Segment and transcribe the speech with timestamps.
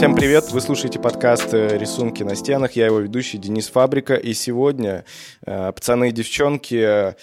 [0.00, 0.50] Всем привет!
[0.50, 2.72] Вы слушаете подкаст э, «Рисунки на стенах».
[2.72, 4.14] Я его ведущий Денис Фабрика.
[4.14, 5.04] И сегодня,
[5.44, 7.14] э, пацаны и девчонки, э,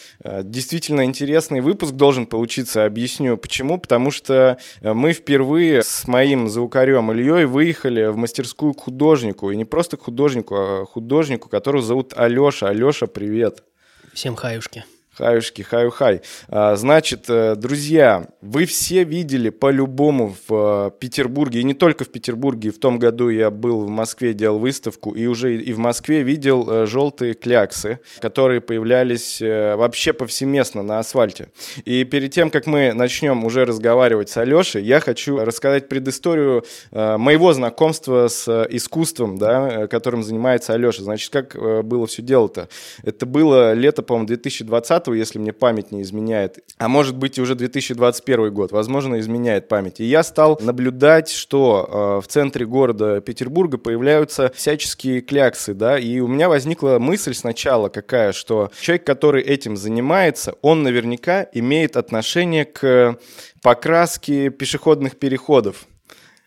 [0.43, 2.85] действительно интересный выпуск должен получиться.
[2.85, 3.79] Объясню почему.
[3.79, 9.49] Потому что мы впервые с моим звукарем Ильей выехали в мастерскую к художнику.
[9.49, 12.67] И не просто к художнику, а художнику, которого зовут Алеша.
[12.67, 13.63] Алеша, привет!
[14.13, 14.85] Всем хаюшки!
[15.18, 16.21] Хаюшки, хаю-хай.
[16.47, 22.09] А, значит, э, друзья, вы все видели по-любому в э, Петербурге, и не только в
[22.09, 26.21] Петербурге, в том году я был в Москве, делал выставку, и уже и в Москве
[26.21, 31.49] видел э, желтые кляксы, которые появлялись вообще повсеместно на асфальте.
[31.84, 37.54] И перед тем, как мы начнем уже разговаривать с Алешей, я хочу рассказать предысторию моего
[37.54, 41.04] знакомства с искусством, да, которым занимается Алеша.
[41.04, 42.70] Значит, как было все дело-то?
[43.04, 47.55] Это было лето, по-моему, 2020 если мне память не изменяет, а может быть и уже
[47.55, 49.99] 2021 год, возможно, изменяет память.
[49.99, 56.20] И я стал наблюдать, что э, в центре города Петербурга появляются всяческие кляксы, да, и
[56.20, 62.65] у меня возникла мысль сначала какая, что человек, который этим занимается, он наверняка имеет отношение
[62.65, 63.17] к
[63.62, 65.85] покраске пешеходных переходов.
[65.85, 65.95] Это, это, да,
[66.28, 66.47] это.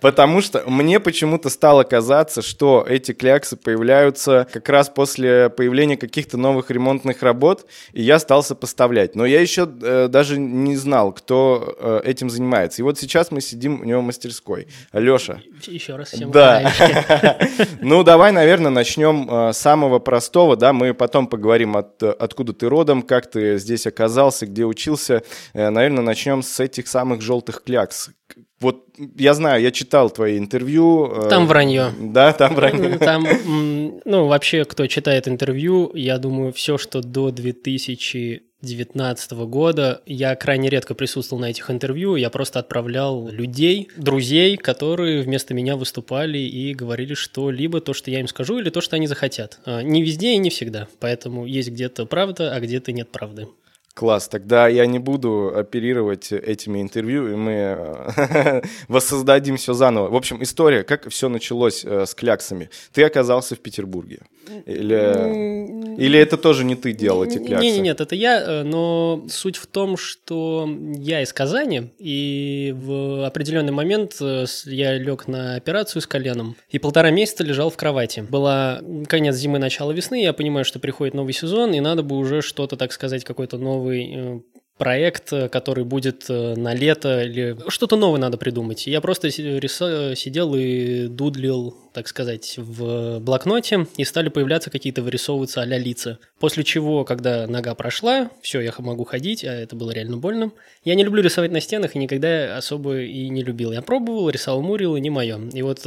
[0.00, 6.36] Потому что мне почему-то стало казаться, что эти кляксы появляются как раз после появления каких-то
[6.36, 9.14] новых ремонтных работ, и я стал сопоставлять.
[9.14, 12.82] Но я еще э, даже не знал, кто э, этим занимается.
[12.82, 14.68] И вот сейчас мы сидим у него в мастерской.
[14.92, 15.40] Леша.
[15.66, 16.72] Еще раз всем Да.
[17.80, 22.68] Ну, давай, наверное, начнем э, с самого простого, да, мы потом поговорим, от, откуда ты
[22.68, 25.22] родом, как ты здесь оказался, где учился.
[25.54, 28.10] Наверное, начнем с этих самых желтых клякс
[28.62, 31.06] вот я знаю, я читал твои интервью.
[31.06, 31.92] Э, там вранье.
[31.98, 32.98] Да, там вранье.
[33.02, 33.26] Там,
[34.04, 40.94] ну, вообще, кто читает интервью, я думаю, все, что до 2019 года, я крайне редко
[40.94, 47.14] присутствовал на этих интервью, я просто отправлял людей, друзей, которые вместо меня выступали и говорили,
[47.14, 49.58] что либо то, что я им скажу, или то, что они захотят.
[49.64, 53.48] А, не везде и не всегда, поэтому есть где-то правда, а где-то нет правды.
[53.94, 60.08] Класс, тогда я не буду оперировать этими интервью, и мы э, воссоздадим все заново.
[60.08, 62.70] В общем, история, как все началось э, с кляксами.
[62.94, 64.20] Ты оказался в Петербурге.
[64.64, 67.66] Или, или это тоже не ты делал эти кляксы?
[67.66, 70.66] Нет, нет, это я, э, но суть в том, что
[70.96, 77.10] я из Казани, и в определенный момент я лег на операцию с коленом, и полтора
[77.10, 78.24] месяца лежал в кровати.
[78.26, 82.40] Была конец зимы, начало весны, я понимаю, что приходит новый сезон, и надо бы уже
[82.40, 84.40] что-то, так сказать, какой-то новый новый э,
[84.78, 88.86] проект, э, который будет э, на лето, или что-то новое надо придумать.
[88.86, 95.64] Я просто сидел и дудлил, так сказать, в блокноте, и стали появляться какие-то вырисовываться а
[95.64, 96.18] лица.
[96.38, 100.52] После чего, когда нога прошла, все, я могу ходить, а это было реально больно.
[100.84, 103.72] Я не люблю рисовать на стенах, и никогда особо и не любил.
[103.72, 105.40] Я пробовал, рисовал Мурил, и не мое.
[105.52, 105.80] И вот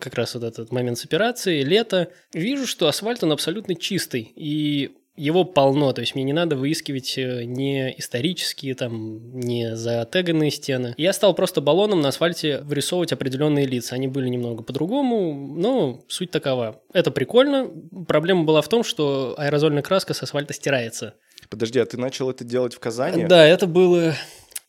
[0.00, 4.92] как раз вот этот момент с операцией, лето, вижу, что асфальт, он абсолютно чистый, и
[5.20, 10.94] его полно, то есть мне не надо выискивать э, не исторические, там, не затеганные стены.
[10.96, 13.94] Я стал просто баллоном на асфальте вырисовывать определенные лица.
[13.96, 16.80] Они были немного по-другому, но суть такова.
[16.94, 17.70] Это прикольно.
[18.08, 21.14] Проблема была в том, что аэрозольная краска с асфальта стирается.
[21.50, 23.26] Подожди, а ты начал это делать в Казани?
[23.26, 24.14] Да, это было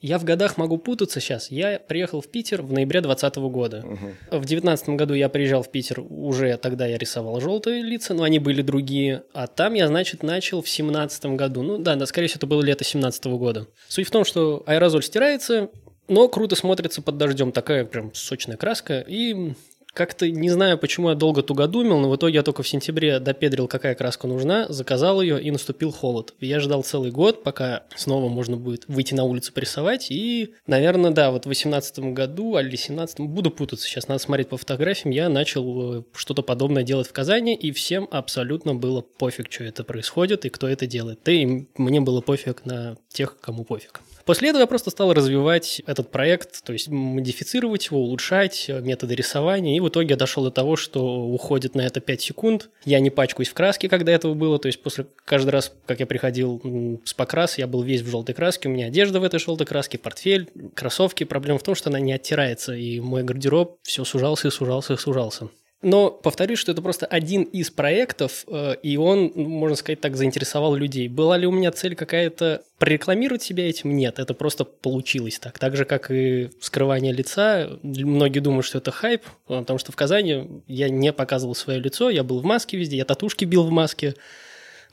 [0.01, 1.51] я в годах могу путаться сейчас.
[1.51, 3.77] Я приехал в Питер в ноябре 2020 года.
[3.79, 4.39] Угу.
[4.39, 8.39] В 2019 году я приезжал в Питер, уже тогда я рисовал желтые лица, но они
[8.39, 9.23] были другие.
[9.33, 11.61] А там я, значит, начал в 2017 году.
[11.61, 13.67] Ну да, да, скорее всего, это было лето 2017 года.
[13.87, 15.69] Суть в том, что аэрозоль стирается,
[16.07, 17.51] но круто смотрится под дождем.
[17.51, 19.05] Такая прям сочная краска.
[19.07, 19.53] И
[19.93, 23.67] как-то не знаю, почему я долго тугодумил, но в итоге я только в сентябре допедрил,
[23.67, 26.33] какая краска нужна, заказал ее и наступил холод.
[26.39, 30.07] Я ждал целый год, пока снова можно будет выйти на улицу порисовать.
[30.09, 34.57] И, наверное, да, вот в 18 году, или 17 буду путаться, сейчас надо смотреть по
[34.57, 39.63] фотографиям, я начал э, что-то подобное делать в Казани, и всем абсолютно было пофиг, что
[39.63, 41.19] это происходит и кто это делает.
[41.25, 44.01] Да и мне было пофиг на тех, кому пофиг.
[44.25, 49.75] После этого я просто стал развивать этот проект, то есть модифицировать его, улучшать методы рисования,
[49.75, 52.69] и в итоге я дошел до того, что уходит на это 5 секунд.
[52.85, 56.05] Я не пачкаюсь в краске, когда этого было, то есть после каждый раз, как я
[56.05, 59.67] приходил с покрас, я был весь в желтой краске, у меня одежда в этой желтой
[59.67, 61.23] краске, портфель, кроссовки.
[61.23, 64.97] Проблема в том, что она не оттирается, и мой гардероб все сужался и сужался и
[64.97, 65.49] сужался.
[65.81, 70.15] Но повторюсь, что это просто один из проектов, э, и он, ну, можно сказать так,
[70.15, 71.07] заинтересовал людей.
[71.07, 73.95] Была ли у меня цель какая-то прорекламировать себя этим?
[73.95, 75.57] Нет, это просто получилось так.
[75.57, 77.79] Так же, как и скрывание лица.
[77.81, 82.23] Многие думают, что это хайп, потому что в Казани я не показывал свое лицо, я
[82.23, 84.13] был в маске везде, я татушки бил в маске.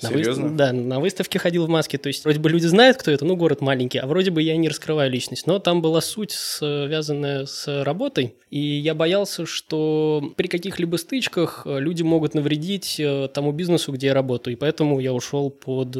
[0.02, 0.44] На Серьезно?
[0.44, 0.56] Выстав...
[0.56, 1.98] Да, на выставке ходил в маске.
[1.98, 4.56] То есть вроде бы люди знают, кто это, ну, город маленький, а вроде бы я
[4.56, 5.46] не раскрываю личность.
[5.46, 8.34] Но там была суть, связанная с работой.
[8.50, 14.08] И я боялся, что при каких-либо стычках э, люди могут навредить э, тому бизнесу, где
[14.08, 14.54] я работаю.
[14.54, 15.96] И поэтому я ушел под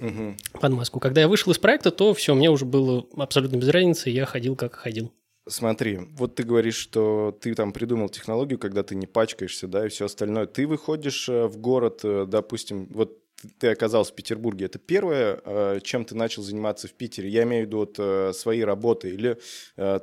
[0.00, 0.36] Мгм.
[0.60, 0.98] под маску.
[0.98, 4.56] Когда я вышел из проекта, то все, мне уже было абсолютно без разницы, я ходил
[4.56, 5.12] как ходил.
[5.50, 9.88] Смотри, вот ты говоришь, что ты там придумал технологию, когда ты не пачкаешься, да, и
[9.88, 10.46] все остальное.
[10.46, 13.18] Ты выходишь э, в город, э, допустим, вот
[13.58, 14.66] ты оказался в Петербурге.
[14.66, 17.28] Это первое, э, чем ты начал заниматься в Питере?
[17.28, 19.10] Я имею в виду вот свои работы.
[19.10, 19.38] Или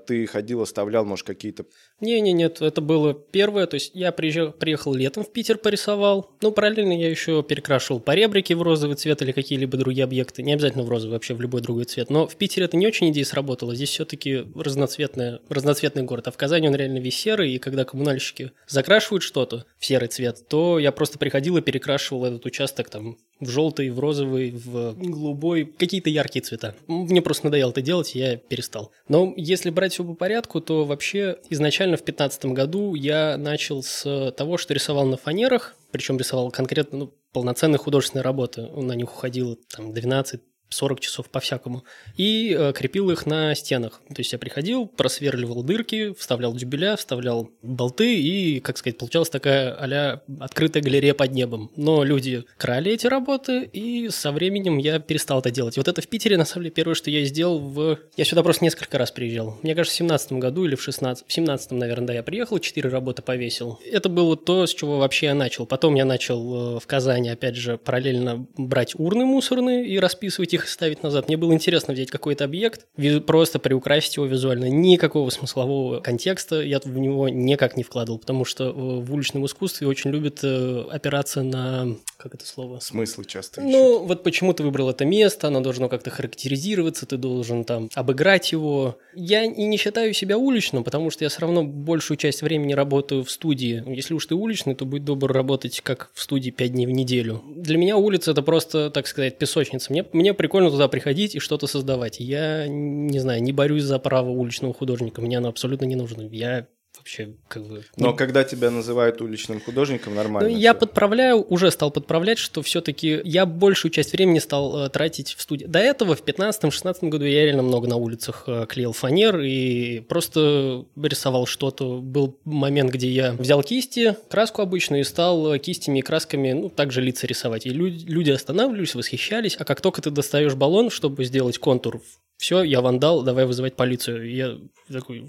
[0.08, 1.66] ты ходил, оставлял, может, какие-то...
[2.00, 6.52] Не-не, нет, это было первое, то есть я приезжал, приехал летом в Питер, порисовал, ну,
[6.52, 10.90] параллельно я еще перекрашивал поребрики в розовый цвет или какие-либо другие объекты, не обязательно в
[10.90, 13.90] розовый, вообще в любой другой цвет, но в Питере это не очень идея сработала, здесь
[13.90, 19.24] все-таки разноцветный, разноцветный город, а в Казани он реально весь серый, и когда коммунальщики закрашивают
[19.24, 23.90] что-то в серый цвет, то я просто приходил и перекрашивал этот участок там в желтый,
[23.90, 26.76] в розовый, в голубой, какие-то яркие цвета.
[26.88, 28.92] Мне просто надоело это делать, я перестал.
[29.08, 34.32] Но если брать все по порядку, то вообще изначально в 2015 году я начал с
[34.36, 38.68] того, что рисовал на фанерах, причем рисовал конкретно ну, полноценные художественные работы.
[38.68, 41.84] На них уходило там 12 40 часов по-всякому,
[42.16, 44.02] и э, крепил их на стенах.
[44.10, 49.74] То есть я приходил, просверливал дырки, вставлял дюбеля, вставлял болты, и, как сказать, получалась такая
[49.74, 51.72] а открытая галерея под небом.
[51.76, 55.78] Но люди крали эти работы, и со временем я перестал это делать.
[55.78, 58.00] И вот это в Питере, на самом деле, первое, что я сделал в...
[58.16, 59.58] Я сюда просто несколько раз приезжал.
[59.64, 62.90] Мне кажется, в 17 году или в 16 В 17 наверное, да, я приехал, четыре
[62.90, 63.80] работы повесил.
[63.86, 65.66] Это было то, с чего вообще я начал.
[65.66, 70.57] Потом я начал э, в Казани, опять же, параллельно брать урны мусорные и расписывать их
[70.66, 71.28] и ставить назад.
[71.28, 72.86] Мне было интересно взять какой-то объект,
[73.26, 74.70] просто приукрасить его визуально.
[74.70, 79.88] Никакого смыслового контекста я в него никак не вкладывал, потому что э, в уличном искусстве
[79.88, 81.96] очень любят э, опираться на...
[82.18, 82.80] Как это слово?
[82.80, 83.72] Смыслы часто ищут.
[83.72, 88.52] Ну, вот почему ты выбрал это место, оно должно как-то характеризироваться, ты должен там обыграть
[88.52, 88.98] его.
[89.14, 93.24] Я и не считаю себя уличным, потому что я все равно большую часть времени работаю
[93.24, 93.84] в студии.
[93.88, 97.44] Если уж ты уличный, то будь добр работать как в студии 5 дней в неделю.
[97.56, 99.92] Для меня улица это просто, так сказать, песочница.
[99.92, 102.22] Мне, мне прикольно туда приходить и что-то создавать.
[102.22, 106.22] Я, не знаю, не борюсь за право уличного художника, мне оно абсолютно не нужно.
[106.22, 106.68] Я
[107.08, 107.84] вообще как бы...
[107.96, 110.50] Но когда тебя называют уличным художником, нормально.
[110.50, 115.34] Ну, я подправляю, уже стал подправлять, что все-таки я большую часть времени стал э, тратить
[115.34, 115.66] в студии.
[115.66, 120.86] До этого, в 15-16 году, я реально много на улицах э, клеил фанер и просто
[121.02, 122.00] рисовал что-то.
[122.00, 126.70] Был момент, где я взял кисти, краску обычную, и стал э, кистями и красками, ну,
[126.70, 127.66] также лица рисовать.
[127.66, 132.02] И люди, люди останавливались, восхищались, а как только ты достаешь баллон, чтобы сделать контур
[132.38, 134.30] все, я вандал, давай вызывать полицию.
[134.30, 134.58] И Я
[134.92, 135.26] такой,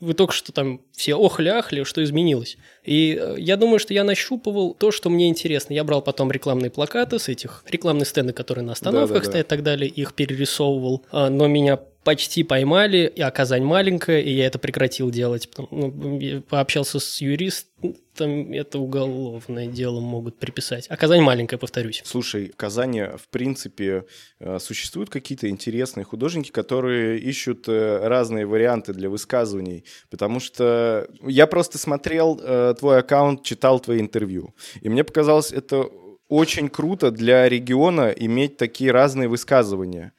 [0.00, 2.58] «Вы только что там все охли-ахли, что изменилось.
[2.84, 5.72] И э, я думаю, что я нащупывал то, что мне интересно.
[5.72, 9.30] Я брал потом рекламные плакаты с этих, рекламные стенды, которые на остановках Да-да-да.
[9.30, 14.20] стоят и так далее, их перерисовывал, А, но меня почти поймали, и а Казань маленькая,
[14.20, 15.48] и я это прекратил делать.
[15.70, 20.86] Ну, пообщался с юристом, это уголовное дело могут приписать.
[20.88, 22.02] А Казань маленькая, повторюсь.
[22.04, 24.04] Слушай, в Казани, в принципе,
[24.40, 31.46] э, существуют какие-то интересные художники, которые ищут э, разные варианты для высказываний, потому что я
[31.46, 35.88] просто смотрел э, твой аккаунт, читал твои интервью, и мне показалось это
[36.28, 40.12] очень круто для региона иметь такие разные высказывания.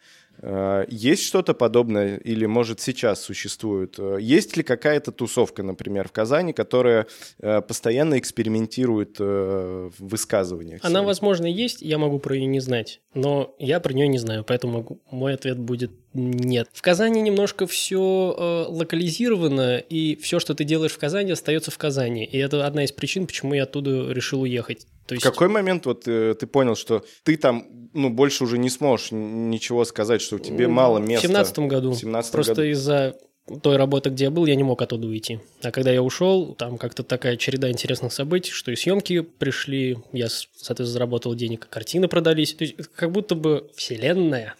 [0.45, 3.95] Э, Есть что-то подобное или, может, сейчас существует?
[3.97, 7.07] Э, Есть ли какая-то тусовка, например, в Казани, которая
[7.39, 10.81] э, постоянно экспериментирует в высказываниях?
[10.83, 14.43] Она, возможно, есть, я могу про нее не знать, но я про нее не знаю,
[14.43, 16.69] поэтому мой ответ будет нет.
[16.73, 22.23] В Казани немножко все локализировано, и все, что ты делаешь в Казани, остается в Казани.
[22.23, 24.85] И это одна из причин, почему я оттуда решил уехать.
[25.05, 28.57] То В есть какой момент вот э, ты понял, что ты там, ну, больше уже
[28.57, 31.27] не сможешь ничего сказать, что тебе мало в места?
[31.27, 31.91] семнадцатом году.
[31.91, 32.63] В 17 Просто году.
[32.69, 33.15] из-за
[33.61, 35.39] той работы, где я был, я не мог оттуда уйти.
[35.61, 40.27] А когда я ушел, там как-то такая череда интересных событий, что и съемки пришли, я,
[40.29, 42.55] соответственно, заработал денег, картины продались.
[42.55, 44.55] То есть как будто бы вселенная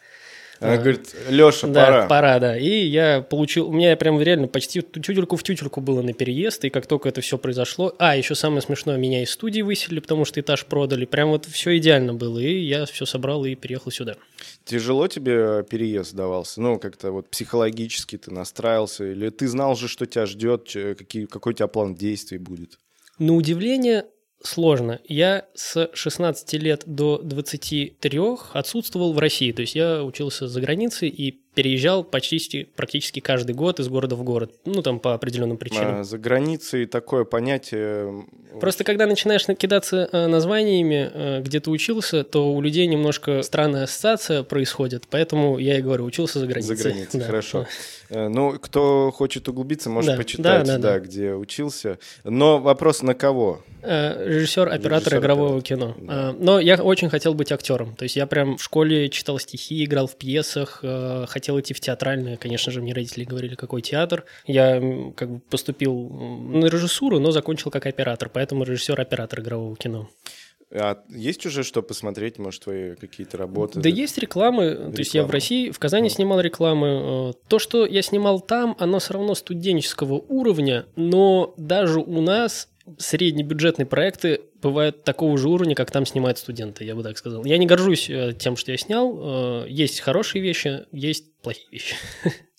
[0.60, 0.78] Она А.
[0.78, 2.08] говорит, Леша, Да, пора.
[2.08, 2.58] пора, да.
[2.58, 6.70] И я получил, у меня прям реально почти тютельку в тютельку было на переезд, и
[6.70, 10.40] как только это все произошло, а, еще самое смешное, меня из студии выселили, потому что
[10.40, 14.16] этаж продали, прям вот все идеально было, и я все собрал и переехал сюда.
[14.64, 16.62] Тяжело тебе переезд давался?
[16.62, 19.12] Ну, как-то вот психологически ты настраивался?
[19.12, 22.80] Или ты знал же, что тебя ждет, какие, какой у тебя план действий будет?
[23.20, 24.06] На удивление
[24.48, 25.00] сложно.
[25.08, 28.20] Я с 16 лет до 23
[28.54, 29.52] отсутствовал в России.
[29.52, 34.24] То есть я учился за границей, и переезжал почти практически каждый год из города в
[34.24, 36.02] город, ну там по определенным причинам.
[36.02, 38.26] А, за границей такое понятие.
[38.60, 43.84] Просто когда начинаешь кидаться э, названиями, э, где ты учился, то у людей немножко странная
[43.84, 46.76] ассоциация происходит, поэтому я и говорю, учился за границей.
[46.76, 47.26] За границей, да.
[47.26, 47.66] хорошо.
[48.10, 52.00] Э, ну, кто хочет углубиться, может да, почитать, да, да, да, где учился.
[52.24, 53.62] Но вопрос на кого?
[53.82, 55.94] Режиссер, оператор Режиссер, игрового оператор.
[55.94, 56.08] кино.
[56.08, 56.36] Да.
[56.38, 57.96] Но я очень хотел быть актером.
[57.96, 60.84] То есть я прям в школе читал стихи, играл в пьесах,
[61.28, 62.38] хотел идти в театральное.
[62.38, 64.26] Конечно же, мне родители говорили, какой театр.
[64.48, 64.82] Я
[65.16, 70.10] как бы поступил на режиссуру, но закончил как оператор, поэтому режиссер-оператор игрового кино.
[70.72, 73.80] А есть уже что посмотреть, может, твои какие-то работы?
[73.80, 74.72] Да, есть рекламы.
[74.72, 74.92] Реклама.
[74.92, 76.88] То есть я в России, в Казани снимал рекламы.
[76.88, 82.70] Э, то, что я снимал там, оно все равно студенческого уровня, но даже у нас
[82.98, 87.44] среднебюджетные проекты бывают такого же уровня, как там снимают студенты, я бы так сказал.
[87.46, 89.64] Я не горжусь э, тем, что я снял.
[89.64, 91.96] Э, есть хорошие вещи, есть плохие вещи.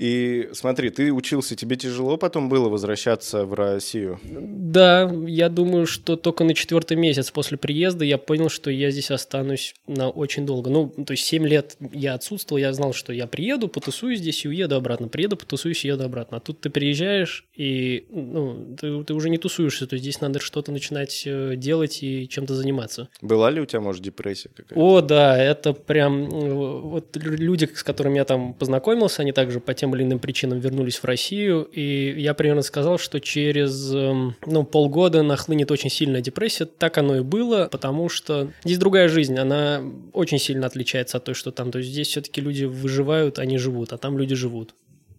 [0.00, 4.18] И смотри, ты учился, тебе тяжело потом было возвращаться в Россию?
[4.24, 9.10] Да, я думаю, что только на четвертый месяц после приезда я понял, что я здесь
[9.10, 10.70] останусь на очень долго.
[10.70, 14.48] Ну, то есть 7 лет я отсутствовал, я знал, что я приеду, потусуюсь здесь и
[14.48, 15.08] уеду обратно.
[15.08, 16.38] Приеду, потусуюсь и еду обратно.
[16.38, 20.40] А тут ты приезжаешь, и ну, ты, ты уже не тусуешься, то есть здесь надо
[20.40, 23.10] что-то начинать э, делать и чем-то заниматься.
[23.20, 24.80] Была ли у тебя, может, депрессия какая-то?
[24.80, 26.24] О, да, это прям...
[26.24, 30.18] Э, вот люди, с которыми я там познакомился, они также по тем тем или иным
[30.18, 35.90] причинам вернулись в Россию, и я примерно сказал, что через эм, ну, полгода нахлынет очень
[35.90, 36.64] сильная депрессия.
[36.64, 39.82] Так оно и было, потому что здесь другая жизнь, она
[40.12, 41.70] очень сильно отличается от той, что там.
[41.70, 44.74] То есть здесь все-таки люди выживают, они живут, а там люди живут.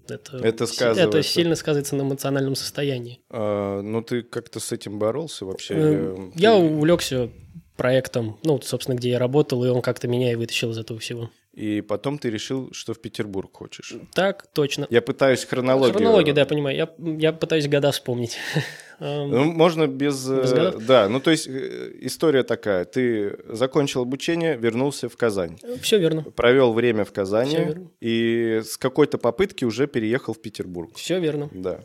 [0.07, 1.03] Это, это, сказывается.
[1.03, 3.19] это сильно сказывается на эмоциональном состоянии.
[3.29, 5.73] А, ну, ты как-то с этим боролся вообще?
[5.77, 7.29] Э, я увлекся
[7.77, 11.29] проектом, ну, собственно, где я работал, и он как-то меня и вытащил из этого всего
[11.53, 13.93] и потом ты решил, что в Петербург хочешь.
[14.13, 14.87] Так, точно.
[14.89, 15.95] Я пытаюсь хронологию...
[15.95, 16.77] Хронологию, да, я понимаю.
[16.77, 18.37] Я, я пытаюсь года вспомнить.
[19.03, 20.29] Ну, можно без...
[20.29, 20.75] без годов?
[20.75, 22.85] Э, да, ну то есть э, история такая.
[22.85, 25.57] Ты закончил обучение, вернулся в Казань.
[25.81, 26.21] Все верно.
[26.21, 30.95] Провел время в Казани и с какой-то попытки уже переехал в Петербург.
[30.97, 31.49] Все верно.
[31.51, 31.79] Да.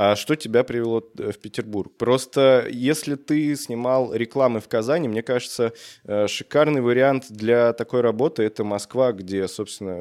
[0.00, 1.90] А что тебя привело э, в Петербург?
[1.98, 5.72] Просто если ты снимал рекламы в Казани, мне кажется,
[6.04, 9.96] э, шикарный вариант для такой работы это Москва, где, собственно...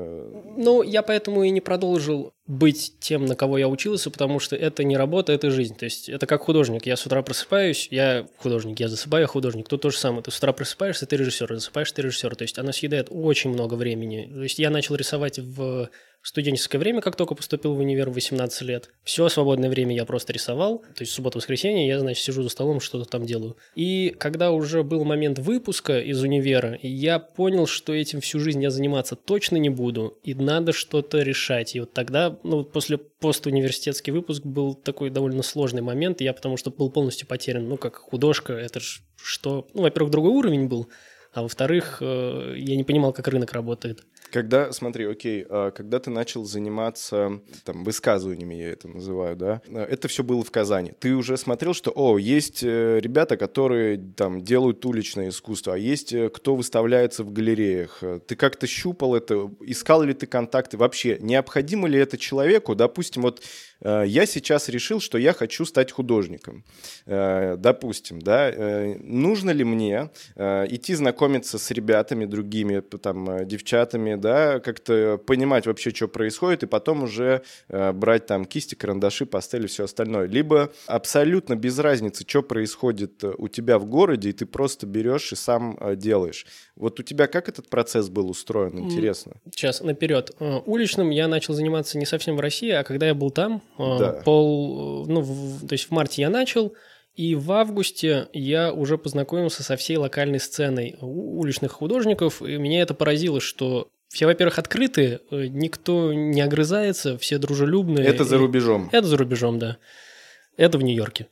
[0.56, 4.84] Ну, я поэтому и не продолжил быть тем, на кого я учился, потому что это
[4.84, 5.76] не работа, это жизнь.
[5.76, 6.86] То есть это как художник.
[6.86, 9.68] Я с утра просыпаюсь, я художник, я засыпаю, я художник.
[9.68, 10.22] Тут то же самое.
[10.22, 12.36] Ты с утра просыпаешься, ты режиссер, засыпаешь, ты режиссер.
[12.36, 14.30] То есть оно съедает очень много времени.
[14.32, 15.90] То есть я начал рисовать в
[16.28, 18.90] студенческое время, как только поступил в универ в 18 лет.
[19.06, 20.80] Все свободное время я просто рисовал.
[20.80, 23.56] То есть суббота-воскресенье я, значит, сижу за столом, что-то там делаю.
[23.76, 28.72] И когда уже был момент выпуска из универа, я понял, что этим всю жизнь я
[28.72, 31.78] заниматься точно не буду, и надо что-то решать.
[31.78, 36.72] И вот тогда, ну, после постуниверситетский выпуск был такой довольно сложный момент, я потому что
[36.72, 37.70] был полностью потерян.
[37.70, 39.66] Ну, как художка, это же что...
[39.74, 40.90] Ну, во-первых, другой уровень был,
[41.38, 44.04] а во-вторых, э, я не понимал, как рынок работает.
[44.32, 50.08] Когда, смотри, окей, а когда ты начал заниматься там высказываниями, я это называю, да, это
[50.08, 50.94] все было в Казани.
[51.00, 56.14] Ты уже смотрел, что, о, есть э, ребята, которые там делают уличное искусство, а есть
[56.14, 58.04] э, кто выставляется в галереях.
[58.28, 60.78] Ты как-то щупал это, искал ли ты контакты?
[60.78, 62.76] Вообще, необходимо ли это человеку?
[62.76, 63.42] Допустим, вот
[63.82, 66.64] я сейчас решил, что я хочу стать художником.
[67.06, 74.60] Э, допустим, да, э, нужно ли мне идти знакомиться с ребятами другими, там, девчатами, да,
[74.60, 80.28] как-то понимать вообще, что происходит, и потом уже брать там кисти, карандаши, пастели, все остальное.
[80.28, 85.36] Либо абсолютно без разницы, что происходит у тебя в городе, и ты просто берешь и
[85.36, 86.46] сам делаешь.
[86.76, 89.34] Вот у тебя как этот процесс был устроен, интересно?
[89.52, 90.32] Сейчас, наперед.
[90.40, 94.22] Уличным я начал заниматься не совсем в России, а когда я был там, Э, да.
[94.24, 96.74] Пол, ну, в, то есть в марте я начал,
[97.16, 102.94] и в августе я уже познакомился со всей локальной сценой уличных художников, и меня это
[102.94, 108.06] поразило, что все, во-первых, открытые, э, никто не огрызается, все дружелюбные.
[108.06, 108.90] Это за рубежом.
[108.92, 109.78] Это за рубежом, да.
[110.56, 111.28] Это в Нью-Йорке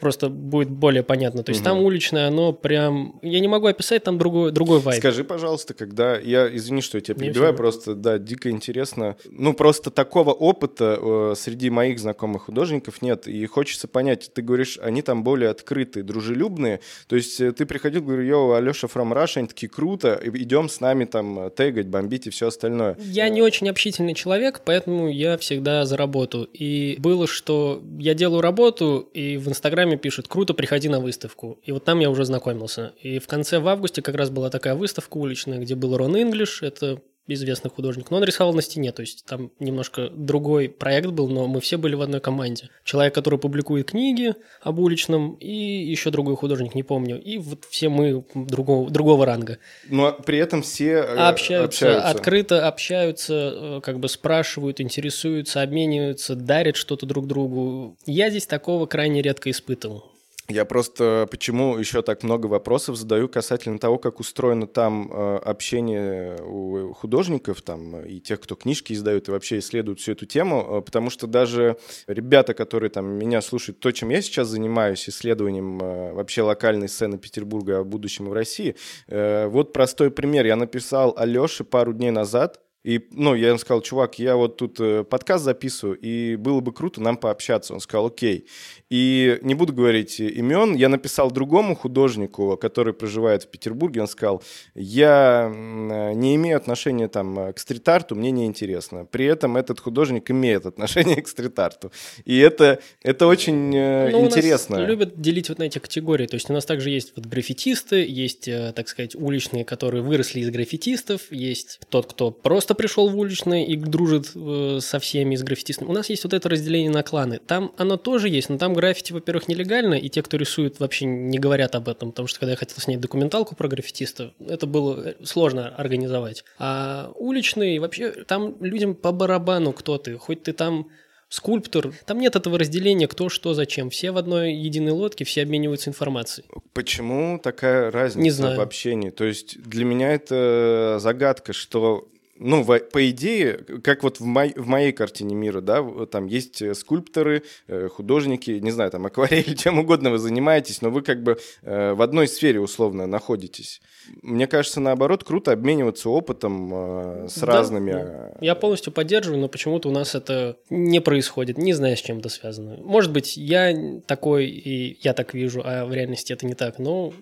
[0.00, 1.42] просто будет более понятно.
[1.42, 1.70] То есть угу.
[1.70, 3.18] там уличное, оно прям...
[3.22, 4.98] Я не могу описать, там другой, другой вайб.
[4.98, 6.18] Скажи, пожалуйста, когда...
[6.18, 9.16] Я, извини, что я тебя перебиваю, просто, да, дико интересно.
[9.30, 13.26] Ну, просто такого опыта э, среди моих знакомых художников нет.
[13.26, 16.80] И хочется понять, ты говоришь, они там более открытые, дружелюбные.
[17.06, 20.80] То есть э, ты приходил, говорю, йоу, Алеша from Russia, они такие, круто, идем с
[20.80, 22.96] нами там э, тегать, бомбить и все остальное.
[23.00, 26.48] Я не очень общительный человек, поэтому я всегда за работу.
[26.52, 31.58] И было, что я делаю работу, и в Инстаграме Инстаграме пишет «Круто, приходи на выставку».
[31.62, 32.92] И вот там я уже знакомился.
[33.00, 36.62] И в конце в августе как раз была такая выставка уличная, где был Рон Инглиш,
[36.62, 37.00] это
[37.34, 41.46] известный художник, но он рисовал на стене, то есть там немножко другой проект был, но
[41.46, 42.70] мы все были в одной команде.
[42.84, 47.88] Человек, который публикует книги об уличном, и еще другой художник, не помню, и вот все
[47.88, 49.58] мы другого, другого ранга.
[49.88, 56.34] Но при этом все э, общаются, общаются, открыто общаются, э, как бы спрашивают, интересуются, обмениваются,
[56.34, 57.96] дарят что-то друг другу.
[58.06, 60.15] Я здесь такого крайне редко испытывал.
[60.48, 66.36] Я просто почему еще так много вопросов задаю касательно того, как устроено там э, общение
[66.40, 70.82] у художников там и тех, кто книжки издают и вообще исследуют всю эту тему, э,
[70.82, 76.12] потому что даже ребята, которые там меня слушают, то, чем я сейчас занимаюсь, исследованием э,
[76.12, 78.76] вообще локальной сцены Петербурга о будущем в России,
[79.08, 80.46] вот простой пример.
[80.46, 84.78] Я написал Алёше пару дней назад, и, ну, я ему сказал, чувак, я вот тут
[84.78, 87.74] э, подкаст записываю, и было бы круто нам пообщаться.
[87.74, 88.46] Он сказал, окей.
[88.90, 94.40] И не буду говорить имен, я написал другому художнику, который проживает в Петербурге, он сказал,
[94.76, 99.04] я не имею отношения там к стрит-арту, мне не интересно.
[99.04, 101.90] При этом этот художник имеет отношение к стрит-арту.
[102.24, 104.76] И это, это очень э, ну, интересно.
[104.76, 106.28] У нас любят делить вот на эти категории.
[106.28, 110.38] То есть у нас также есть вот граффитисты, есть, э, так сказать, уличные, которые выросли
[110.38, 115.42] из граффитистов, есть тот, кто просто пришел в уличный и дружит э, со всеми из
[115.42, 115.88] граффитистами.
[115.88, 117.40] У нас есть вот это разделение на кланы.
[117.44, 121.38] Там оно тоже есть, но там граффити, во-первых, нелегально, и те, кто рисует, вообще не
[121.38, 125.68] говорят об этом, потому что когда я хотел снять документалку про граффитистов, это было сложно
[125.68, 126.44] организовать.
[126.58, 130.88] А уличные, вообще, там людям по барабану кто ты, хоть ты там
[131.28, 131.92] скульптор.
[132.04, 133.90] Там нет этого разделения, кто что зачем.
[133.90, 136.46] Все в одной единой лодке, все обмениваются информацией.
[136.72, 138.58] Почему такая разница Не знаю.
[138.58, 139.10] в общении?
[139.10, 144.66] То есть для меня это загадка, что ну, по идее, как вот в, мой, в
[144.66, 149.78] моей картине мира, да, там есть э, скульпторы, э, художники, не знаю, там акварель, чем
[149.78, 153.80] угодно вы занимаетесь, но вы как бы э, в одной сфере условно находитесь.
[154.22, 158.34] Мне кажется, наоборот, круто обмениваться опытом с да, разными.
[158.40, 162.28] Я полностью поддерживаю, но почему-то у нас это не происходит, не знаю, с чем это
[162.28, 162.76] связано.
[162.82, 167.12] Может быть, я такой, и я так вижу, а в реальности это не так, но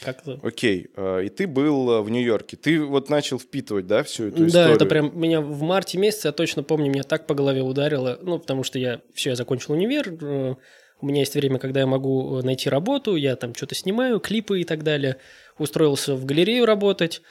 [0.00, 0.38] как-то.
[0.42, 2.56] Окей, а, и ты был а, в Нью-Йорке.
[2.56, 4.68] Ты вот начал впитывать, да, всю эту да, историю?
[4.68, 8.18] Да, это прям меня в марте месяце, я точно помню, меня так по голове ударило,
[8.22, 10.54] ну, потому что я, все, я закончил универ, э,
[11.00, 14.64] у меня есть время, когда я могу найти работу, я там что-то снимаю, клипы и
[14.64, 15.16] так далее.
[15.58, 17.22] Устроился в галерею работать,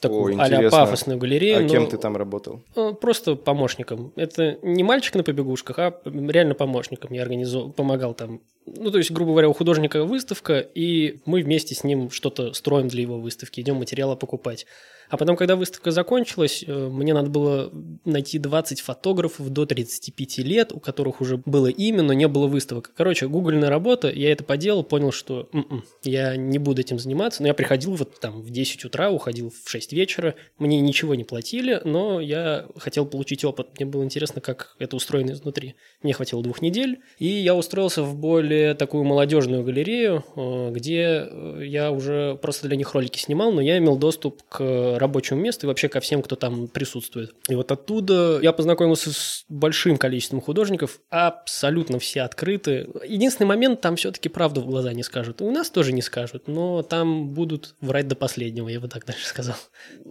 [0.00, 1.64] такую а пафосную галерею.
[1.64, 2.62] А кем ты там работал?
[2.74, 4.12] Э, просто помощником.
[4.16, 7.12] Это не мальчик на побегушках, а реально помощником.
[7.12, 8.40] Я организовал, помогал там.
[8.66, 12.88] Ну, то есть, грубо говоря, у художника выставка, и мы вместе с ним что-то строим
[12.88, 14.66] для его выставки, идем материалы покупать.
[15.10, 17.72] А потом, когда выставка закончилась, э, мне надо было
[18.04, 22.92] найти 20 фотографов до 35 лет, у которых уже было имя, но не было выставок.
[22.96, 27.42] Короче, гугольная работа, я это поделал, понял, что м-м, я не буду этим заниматься.
[27.42, 31.24] Но я приходил вот там в 10 утра, уходил в 6 вечера, мне ничего не
[31.24, 33.68] платили, но я хотел получить опыт.
[33.78, 35.74] Мне было интересно, как это устроено изнутри.
[36.04, 41.62] Мне хватило двух недель, и я устроился в более такую молодежную галерею, э, где э,
[41.64, 45.68] я уже просто для них ролики снимал, но я имел доступ к рабочему месту и
[45.68, 47.34] вообще ко всем, кто там присутствует.
[47.48, 52.88] И вот оттуда я познакомился с большим количеством художников, абсолютно все открыты.
[53.04, 55.40] Единственный момент, там все-таки правду в глаза не скажут.
[55.42, 59.26] У нас тоже не скажут, но там будут врать до последнего, я бы так дальше
[59.26, 59.56] сказал.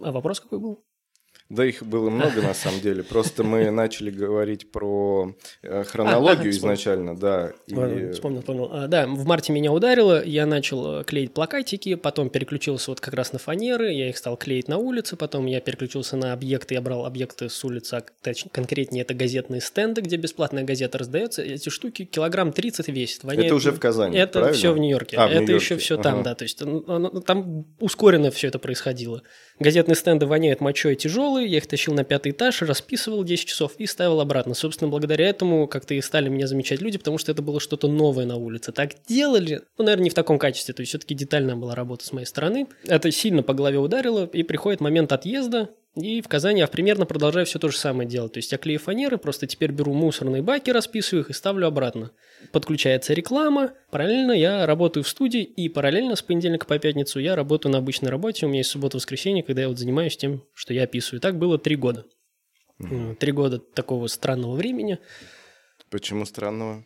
[0.02, 0.84] А вопрос какой был?
[1.50, 3.02] Да их было много на самом деле.
[3.02, 7.52] Просто мы начали говорить про э, хронологию изначально, да.
[7.66, 8.68] Вспомнил, вспомнил.
[8.72, 13.14] А, да, в марте меня ударило, я начал э, клеить плакатики, потом переключился вот как
[13.14, 16.80] раз на фанеры, я их стал клеить на улице, потом я переключился на объекты, я
[16.80, 21.42] брал объекты с улицы, а конкретнее это газетные стенды, где бесплатная газета раздается.
[21.42, 23.24] Эти штуки килограмм 30 весят.
[23.24, 23.46] Воняет...
[23.46, 24.56] Это уже в Казани, Это правильно?
[24.56, 25.16] все в Нью-Йорке.
[25.16, 26.02] А, это еще все ага.
[26.04, 26.36] там, да.
[26.36, 26.62] То есть
[27.26, 29.22] там ускоренно все это происходило.
[29.60, 33.84] Газетные стенды воняют мочой тяжелые, я их тащил на пятый этаж, расписывал 10 часов и
[33.84, 34.54] ставил обратно.
[34.54, 38.24] Собственно, благодаря этому как-то и стали меня замечать люди, потому что это было что-то новое
[38.24, 38.72] на улице.
[38.72, 42.12] Так делали, ну, наверное, не в таком качестве, то есть все-таки детальная была работа с
[42.12, 42.68] моей стороны.
[42.86, 47.46] Это сильно по голове ударило, и приходит момент отъезда, и в Казани я примерно продолжаю
[47.46, 48.32] все то же самое делать.
[48.32, 52.12] То есть я клею фанеры, просто теперь беру мусорные баки, расписываю их и ставлю обратно.
[52.52, 57.72] Подключается реклама, параллельно я работаю в студии, и параллельно с понедельника по пятницу я работаю
[57.72, 58.46] на обычной работе.
[58.46, 61.20] У меня есть суббота-воскресенье, когда я вот занимаюсь тем, что я описываю.
[61.20, 62.06] Так было три года.
[63.18, 64.98] Три года такого странного времени.
[65.90, 66.84] Почему странного?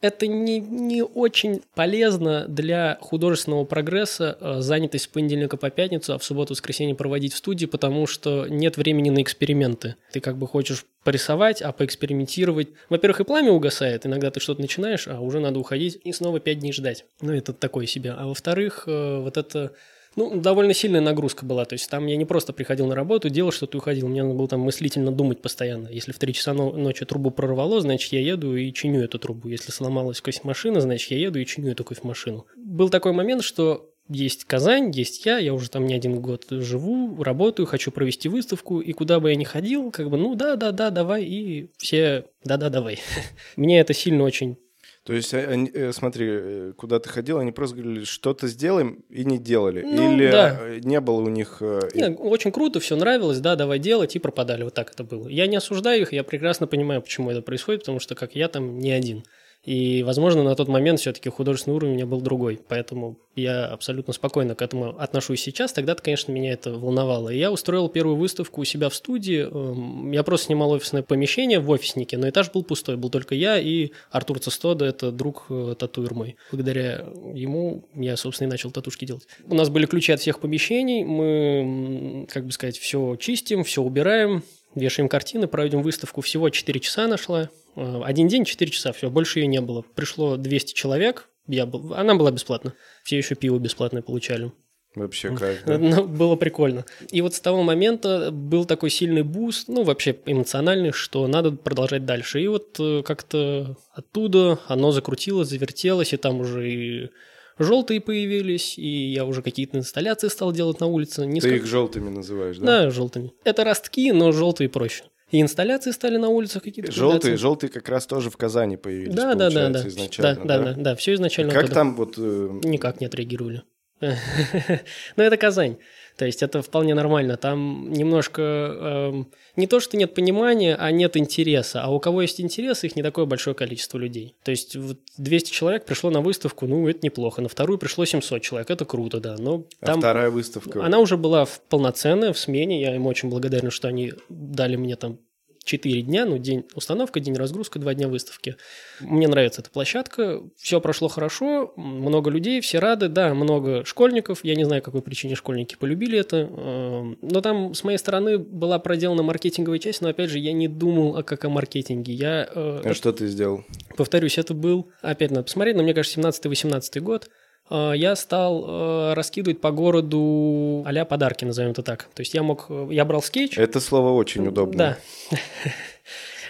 [0.00, 6.18] Это не, не очень полезно для художественного прогресса э, занятость с понедельника по пятницу, а
[6.18, 9.96] в субботу-воскресенье проводить в студии, потому что нет времени на эксперименты.
[10.12, 12.68] Ты как бы хочешь порисовать, а поэкспериментировать.
[12.88, 16.58] Во-первых, и пламя угасает, иногда ты что-то начинаешь, а уже надо уходить и снова пять
[16.58, 17.06] дней ждать.
[17.20, 18.12] Ну, это такое себе.
[18.12, 19.72] А во-вторых, э, вот это
[20.16, 21.66] Ну, довольно сильная нагрузка была.
[21.66, 24.08] То есть там я не просто приходил на работу, делал что-то и уходил.
[24.08, 25.88] Мне надо было там мыслительно думать постоянно.
[25.88, 29.48] Если в 3 часа ночи трубу прорвало, значит, я еду и чиню эту трубу.
[29.48, 32.46] Если сломалась кофемашина, значит, я еду и чиню эту кофемашину.
[32.56, 37.22] Был такой момент, что есть Казань, есть я, я уже там не один год живу,
[37.22, 40.70] работаю, хочу провести выставку, и куда бы я ни ходил, как бы, ну да, да,
[40.70, 43.00] да, давай, и все, да, да, давай.
[43.56, 44.58] Мне это сильно очень
[45.06, 49.24] то есть, они, э, смотри, э, куда ты ходил, они просто говорили, что-то сделаем и
[49.24, 49.82] не делали.
[49.82, 50.60] Ну, Или да.
[50.82, 51.62] не было у них...
[51.94, 54.64] Нет, очень круто, все нравилось, да, давай делать, и пропадали.
[54.64, 55.28] Вот так это было.
[55.28, 58.80] Я не осуждаю их, я прекрасно понимаю, почему это происходит, потому что, как я, там
[58.80, 59.22] не один.
[59.66, 62.60] И, возможно, на тот момент все-таки художественный уровень у меня был другой.
[62.68, 65.72] Поэтому я абсолютно спокойно к этому отношусь сейчас.
[65.72, 67.30] Тогда-то, конечно, меня это волновало.
[67.30, 69.40] И я устроил первую выставку у себя в студии.
[69.40, 72.96] Эм, я просто снимал офисное помещение в офиснике, но этаж был пустой.
[72.96, 76.36] Был только я и Артур Цестода, это друг э, татуир мой.
[76.52, 79.26] Благодаря ему я, собственно, и начал татушки делать.
[79.48, 81.02] У нас были ключи от всех помещений.
[81.02, 84.44] Мы, как бы сказать, все чистим, все убираем,
[84.76, 86.20] вешаем картины, проводим выставку.
[86.20, 87.50] Всего 4 часа она шла.
[87.74, 89.82] Э, один день, 4 часа, все, больше ее не было.
[89.94, 92.74] Пришло 200 человек, я был, она была бесплатна.
[93.02, 94.52] Все еще пиво бесплатное получали.
[94.94, 95.30] Вообще
[95.66, 95.78] да?
[95.78, 96.86] Ну, было прикольно.
[97.10, 102.06] И вот с того момента был такой сильный boost, ну, вообще эмоциональный, что надо продолжать
[102.06, 102.40] дальше.
[102.40, 107.10] И вот э, как-то оттуда оно закрутилось, завертелось, и там уже и
[107.58, 111.26] желтые появились, и я уже какие-то инсталляции стал делать на улице.
[111.26, 112.66] Не Ты их желтыми называешь, да?
[112.66, 113.32] Да, желтыми.
[113.44, 115.04] Это ростки, но желтые проще.
[115.30, 116.92] И инсталляции стали на улицах какие-то.
[116.92, 119.14] Желтые, желтые как раз тоже в Казани появились.
[119.14, 119.88] Да, да, да, да.
[119.88, 121.52] Изначально, да, да, да, да, все изначально.
[121.52, 122.14] Как там вот?
[122.16, 122.60] Э...
[122.62, 123.62] Никак не отреагировали.
[124.00, 125.78] Но это Казань.
[126.16, 127.36] То есть это вполне нормально.
[127.36, 129.24] Там немножко э,
[129.56, 131.82] не то, что нет понимания, а нет интереса.
[131.82, 134.34] А у кого есть интерес, их не такое большое количество людей.
[134.42, 137.42] То есть вот 200 человек пришло на выставку, ну, это неплохо.
[137.42, 139.36] На вторую пришло 700 человек, это круто, да.
[139.38, 140.84] Но а там, вторая выставка?
[140.84, 142.80] Она уже была в полноценная, в смене.
[142.80, 145.18] Я им очень благодарен, что они дали мне там
[145.66, 148.56] 4 дня, ну, день установка, день разгрузка, 2 дня выставки.
[149.00, 154.54] Мне нравится эта площадка, все прошло хорошо, много людей, все рады, да, много школьников, я
[154.54, 159.24] не знаю, какой причине школьники полюбили это, эм, но там с моей стороны была проделана
[159.24, 162.14] маркетинговая часть, но, опять же, я не думал о как о маркетинге.
[162.14, 163.64] Я, э, а что ты сделал?
[163.96, 167.28] Повторюсь, это был, опять надо посмотреть, но мне кажется, 17-18 год,
[167.70, 172.08] я стал э, раскидывать по городу а подарки, назовем это так.
[172.14, 173.58] То есть я мог, э, я брал скетч.
[173.58, 174.76] Это слово очень удобно.
[174.76, 174.98] Да.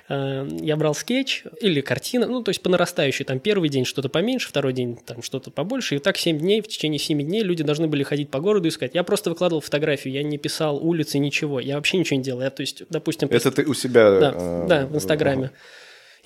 [0.08, 3.24] Я брал скетч или картина, ну, то есть по нарастающей.
[3.24, 5.96] Там первый день что-то поменьше, второй день там что-то побольше.
[5.96, 8.68] И так 7 дней, в течение 7 дней люди должны были ходить по городу и
[8.68, 8.94] искать.
[8.94, 11.58] Я просто выкладывал фотографию, я не писал улицы, ничего.
[11.58, 12.40] Я вообще ничего не делал.
[12.42, 13.26] Я, то есть, допустим...
[13.32, 14.20] Это ты у себя...
[14.20, 15.50] Да, э, да в Инстаграме.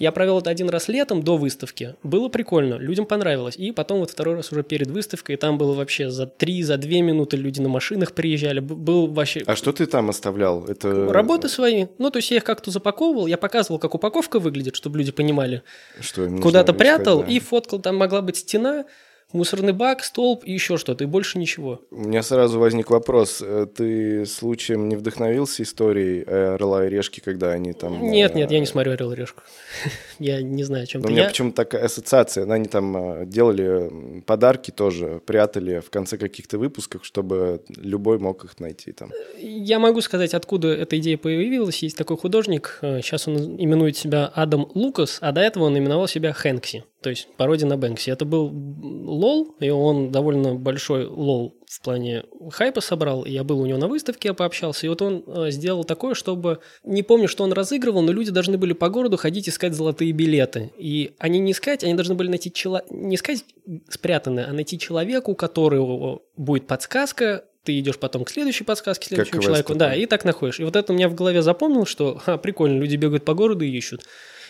[0.01, 1.95] Я провел это один раз летом до выставки.
[2.03, 3.55] Было прикольно, людям понравилось.
[3.59, 7.03] И потом вот второй раз уже перед выставкой, там было вообще за три, за две
[7.03, 8.61] минуты люди на машинах приезжали.
[8.61, 9.43] Был вообще...
[9.47, 10.65] А что ты там оставлял?
[10.65, 11.13] Это...
[11.13, 11.87] Работы свои.
[11.99, 15.63] Ну, то есть я их как-то запаковывал, я показывал, как упаковка выглядит, чтобы люди понимали.
[16.01, 17.27] Что Куда-то прятал, да.
[17.27, 18.87] и фоткал, там могла быть стена,
[19.33, 21.81] мусорный бак, столб и еще что-то, и больше ничего.
[21.91, 23.43] У меня сразу возник вопрос.
[23.43, 28.11] Э, ты случаем не вдохновился историей Орла и Решки, когда они там...
[28.11, 29.43] Нет, нет, я не смотрю Орел и Решку.
[30.19, 31.09] я не знаю, о чем ты.
[31.09, 32.51] У меня почему-то такая ассоциация.
[32.51, 38.59] Они там э, делали подарки тоже, прятали в конце каких-то выпусков, чтобы любой мог их
[38.61, 39.11] найти там.
[39.39, 41.83] Я могу сказать, откуда эта идея появилась.
[41.83, 46.09] Есть такой художник, сейчас э, он именует себя Адам Лукас, а до этого он именовал
[46.09, 46.85] себя Хэнкси.
[47.03, 48.11] То есть пародия на Бэнкси.
[48.11, 53.25] Это был лол, и он довольно большой лол в плане хайпа собрал.
[53.25, 54.85] Я был у него на выставке, я пообщался.
[54.85, 56.61] И вот он э, сделал такое, чтобы...
[56.85, 60.73] Не помню, что он разыгрывал, но люди должны были по городу ходить искать золотые билеты.
[60.77, 62.53] И они не искать, они должны были найти...
[62.53, 62.83] Чело...
[62.91, 63.45] Не искать
[63.89, 69.43] спрятанное, а найти человеку, у которого будет подсказка, ты идешь потом к следующей подсказке, следующему
[69.43, 69.75] человеку.
[69.75, 70.61] Да, и так находишь.
[70.61, 73.65] И вот это у меня в голове запомнил, что ха, прикольно, люди бегают по городу
[73.65, 74.05] и ищут.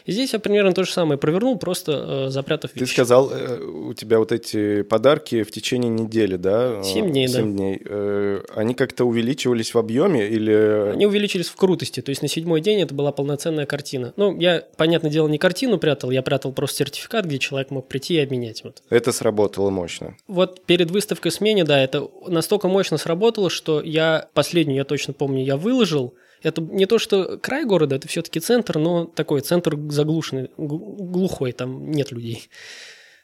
[0.04, 2.84] И здесь я примерно то же самое провернул, просто э, запрятав вещи.
[2.84, 6.82] Ты сказал, э, у тебя вот эти подарки в течение недели, да?
[6.82, 7.42] Семь дней, 7 да.
[7.42, 7.82] дней.
[7.84, 10.92] Э, они как-то увеличивались в объеме или...
[10.92, 14.12] Они увеличились в крутости, то есть на седьмой день это была полноценная картина.
[14.16, 18.14] Ну, я, понятное дело, не картину прятал, я прятал просто сертификат, где человек мог прийти
[18.14, 18.64] и обменять.
[18.64, 18.82] Вот.
[18.90, 20.16] Это сработало мощно.
[20.26, 25.44] Вот перед выставкой смене, да, это настолько мощно сработало, что я последнюю, я точно помню,
[25.44, 30.50] я выложил, это не то, что край города, это все-таки центр, но такой центр заглушенный,
[30.57, 32.48] глухой, там нет людей.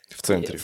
[0.08, 0.60] В центре.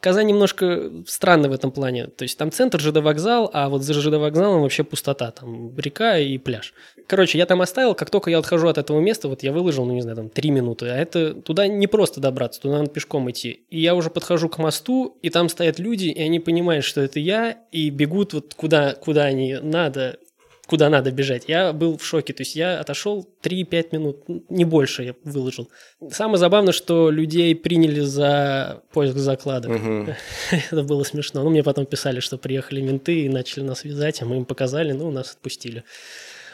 [0.00, 2.06] Казань немножко странная в этом плане.
[2.06, 5.30] То есть там центр ЖД вокзал, а вот за ЖД вокзалом вообще пустота.
[5.32, 6.72] Там река и пляж.
[7.06, 9.92] Короче, я там оставил, как только я отхожу от этого места, вот я выложил, ну
[9.92, 10.86] не знаю, там три минуты.
[10.86, 13.66] А это туда не просто добраться, туда надо пешком идти.
[13.68, 17.20] И я уже подхожу к мосту, и там стоят люди, и они понимают, что это
[17.20, 20.18] я, и бегут вот куда, куда они надо
[20.66, 21.44] куда надо бежать.
[21.48, 22.32] Я был в шоке.
[22.32, 24.16] То есть я отошел 3-5 минут,
[24.48, 25.70] не больше я выложил.
[26.10, 29.72] Самое забавное, что людей приняли за поиск закладок.
[29.72, 30.14] Угу.
[30.70, 31.42] Это было смешно.
[31.42, 34.92] Ну, мне потом писали, что приехали менты и начали нас вязать, а мы им показали,
[34.92, 35.84] ну, нас отпустили.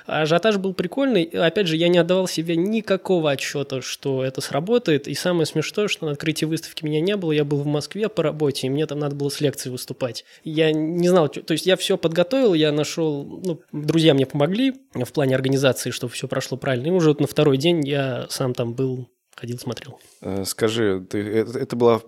[0.07, 1.25] Ажиотаж был прикольный.
[1.25, 5.09] Опять же, я не отдавал себе никакого отчета, что это сработает.
[5.09, 7.33] И самое смешное, что на открытии выставки меня не было.
[7.33, 10.25] Я был в Москве по работе, и мне там надо было с лекцией выступать.
[10.45, 15.13] Я не знал, то есть я все подготовил, я нашел, ну, друзья мне помогли в
[15.13, 16.89] плане организации, чтобы все прошло правильно.
[16.89, 19.99] И уже на второй день я сам там был ходил, смотрел.
[20.21, 22.01] Э, скажи, ты, это, это была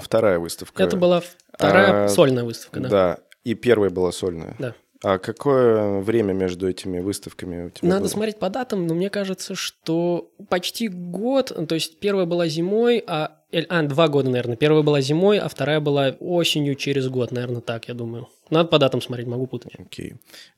[0.00, 0.82] вторая выставка?
[0.82, 2.88] Это была вторая а, сольная выставка, да.
[2.88, 4.56] Да, и первая была сольная.
[4.58, 4.74] Да.
[5.04, 8.08] А какое время между этими выставками у тебя Надо было?
[8.08, 13.36] смотреть по датам, но мне кажется, что почти год, то есть первая была зимой, а,
[13.68, 14.56] а два года, наверное.
[14.56, 18.28] Первая была зимой, а вторая была осенью через год, наверное, так, я думаю.
[18.48, 19.72] Надо по датам смотреть, могу путать.
[19.78, 20.14] Окей.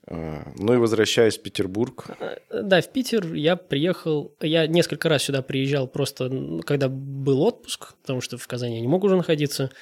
[0.07, 2.05] А, ну и возвращаясь в Петербург.
[2.21, 7.95] А, да, в Питер я приехал, я несколько раз сюда приезжал просто, когда был отпуск,
[8.03, 9.73] потому что в Казани я не мог уже находиться.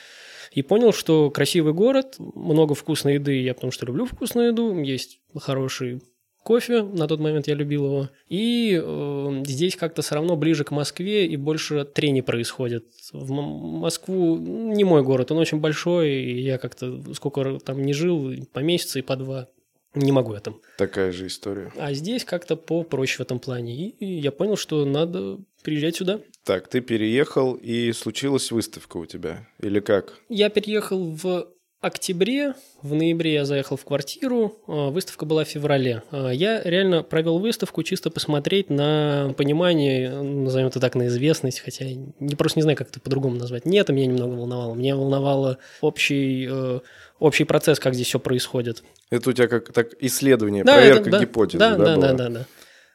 [0.55, 5.21] И понял, что красивый город, много вкусной еды, я потому что люблю вкусную еду, есть
[5.37, 6.01] хороший
[6.45, 8.11] кофе, на тот момент я любил его.
[8.29, 12.87] И э, здесь как-то все равно ближе к Москве и больше трени происходит.
[13.12, 18.33] В Москву не мой город, он очень большой, и я как-то сколько там не жил,
[18.53, 19.49] по месяцу и по два,
[19.95, 20.61] не могу я там.
[20.77, 21.73] Такая же история.
[21.77, 23.91] А здесь как-то попроще в этом плане.
[23.91, 26.21] И я понял, что надо приезжать сюда.
[26.45, 29.49] Так, ты переехал, и случилась выставка у тебя?
[29.61, 30.19] Или как?
[30.29, 31.49] Я переехал в
[31.85, 36.03] октябре, в ноябре я заехал в квартиру, а, выставка была в феврале.
[36.11, 41.85] А, я реально провел выставку чисто посмотреть на понимание, назовем это так, на известность, хотя
[41.85, 43.66] я просто не знаю, как это по-другому назвать.
[43.66, 46.81] Не это меня немного волновало, меня волновало общий, э,
[47.18, 48.83] общий процесс, как здесь все происходит.
[49.11, 51.77] Это у тебя как так исследование, да, проверка это, да, гипотезы, да?
[51.77, 52.47] Да, да, да, да, да.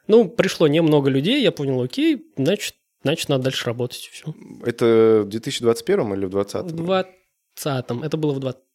[0.07, 2.73] Ну, пришло немного людей, я понял, окей, значит,
[3.03, 4.33] значит, надо дальше работать, все.
[4.65, 6.71] Это в 2021 или в 2020?
[6.71, 8.05] В 2020.
[8.05, 8.68] Это было в 2020,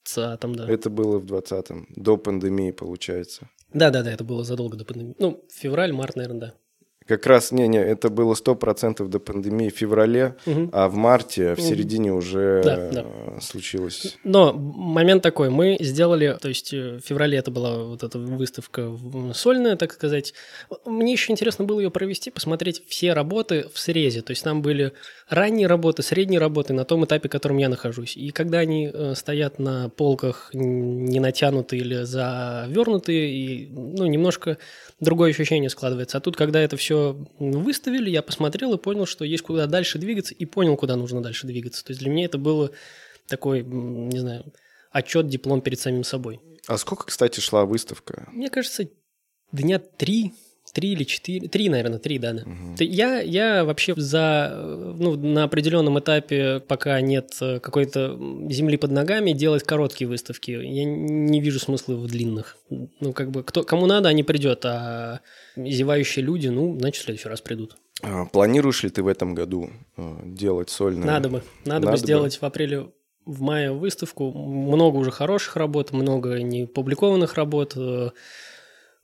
[0.54, 0.70] да.
[0.70, 3.48] Это было в 2020, до пандемии, получается.
[3.72, 5.14] Да-да-да, это было задолго до пандемии.
[5.18, 6.54] Ну, февраль, март, наверное, да.
[7.06, 10.70] Как раз, не-не, это было 100% до пандемии в феврале, угу.
[10.72, 13.40] а в марте, в середине уже да, да.
[13.42, 14.16] случилось.
[14.24, 18.90] Но момент такой, мы сделали, то есть э, в феврале это была вот эта выставка
[19.34, 20.32] сольная, так сказать.
[20.86, 24.22] Мне еще интересно было ее провести, посмотреть все работы в срезе.
[24.22, 24.92] То есть там были
[25.28, 28.16] ранние работы, средние работы на том этапе, в котором я нахожусь.
[28.16, 34.56] И когда они э, стоят на полках не натянутые или завернутые, и, ну, немножко
[35.00, 36.16] другое ощущение складывается.
[36.16, 36.93] А тут, когда это все
[37.38, 41.46] выставили, я посмотрел и понял, что есть куда дальше двигаться, и понял, куда нужно дальше
[41.46, 41.84] двигаться.
[41.84, 42.70] То есть для меня это было
[43.26, 44.52] такой, не знаю,
[44.90, 46.40] отчет, диплом перед самим собой.
[46.66, 48.28] А сколько, кстати, шла выставка?
[48.32, 48.88] Мне кажется,
[49.52, 50.32] дня три,
[50.74, 52.42] три или четыре, три, наверное, три, да, да.
[52.42, 52.74] Угу.
[52.80, 54.52] Я, я вообще за,
[54.98, 58.18] ну, на определенном этапе, пока нет э, какой-то
[58.50, 60.50] земли под ногами, делать короткие выставки.
[60.50, 62.58] Я не вижу смысла в длинных.
[62.68, 65.20] Ну, как бы, кто, кому надо, они придет, а
[65.56, 67.76] зевающие люди, ну, значит, в следующий раз придут.
[68.02, 71.06] А, планируешь ли ты в этом году э, делать сольное?
[71.06, 71.42] Надо бы.
[71.64, 72.40] Надо, надо бы сделать бы.
[72.40, 72.86] в апреле
[73.24, 74.32] в мае выставку.
[74.32, 77.74] Много уже хороших работ, много непубликованных работ.
[77.76, 78.10] Э,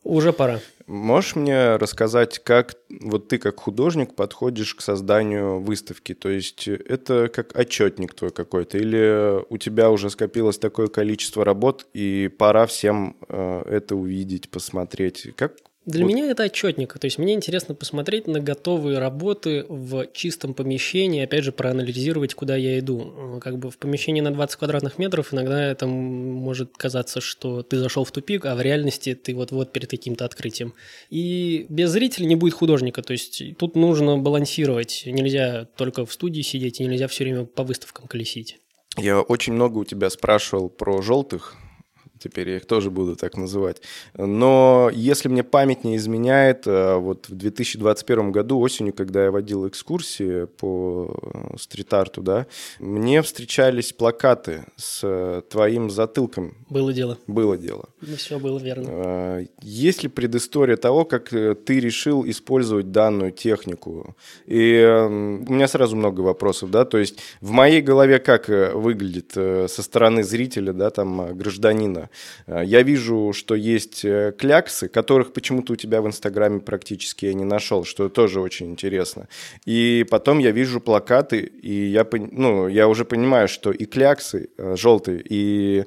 [0.03, 0.61] уже пора.
[0.91, 6.15] Можешь мне рассказать, как вот ты как художник подходишь к созданию выставки?
[6.15, 8.77] То есть это как отчетник твой какой-то?
[8.77, 15.33] Или у тебя уже скопилось такое количество работ, и пора всем э, это увидеть, посмотреть?
[15.37, 15.53] Как
[15.87, 16.13] для вот.
[16.13, 16.99] меня это отчетник.
[16.99, 22.55] То есть мне интересно посмотреть на готовые работы в чистом помещении, опять же, проанализировать, куда
[22.55, 23.41] я иду.
[23.41, 28.05] Как бы в помещении на 20 квадратных метров иногда это может казаться, что ты зашел
[28.05, 30.75] в тупик, а в реальности ты вот-вот перед каким-то открытием.
[31.09, 33.03] И без зрителя не будет художника.
[33.03, 35.05] То есть тут нужно балансировать.
[35.07, 38.59] Нельзя только в студии сидеть, и нельзя все время по выставкам колесить.
[38.99, 41.57] Я очень много у тебя спрашивал про желтых
[42.23, 43.81] Теперь я их тоже буду так называть.
[44.15, 49.67] Но если мне память не изменяет, э, вот в 2021 году осенью, когда я водил
[49.67, 52.47] экскурсии по э, стрит-арту, да,
[52.79, 56.59] мне встречались плакаты с э, твоим затылком.
[56.69, 57.17] Было дело.
[57.27, 57.89] Было дело.
[58.03, 59.47] Ну, все было верно.
[59.63, 64.15] Есть ли предыстория того, как ты решил использовать данную технику?
[64.47, 69.83] И у меня сразу много вопросов, да, то есть в моей голове как выглядит со
[69.83, 72.10] стороны зрителя, да, там, гражданина,
[72.47, 77.35] Э, я вижу, что есть э, кляксы, которых почему-то у тебя в Инстаграме практически я
[77.35, 79.29] не нашел, что тоже очень интересно.
[79.65, 84.77] И потом я вижу плакаты, и я, ну, я уже понимаю, что и кляксы э,
[84.77, 85.85] желтые, и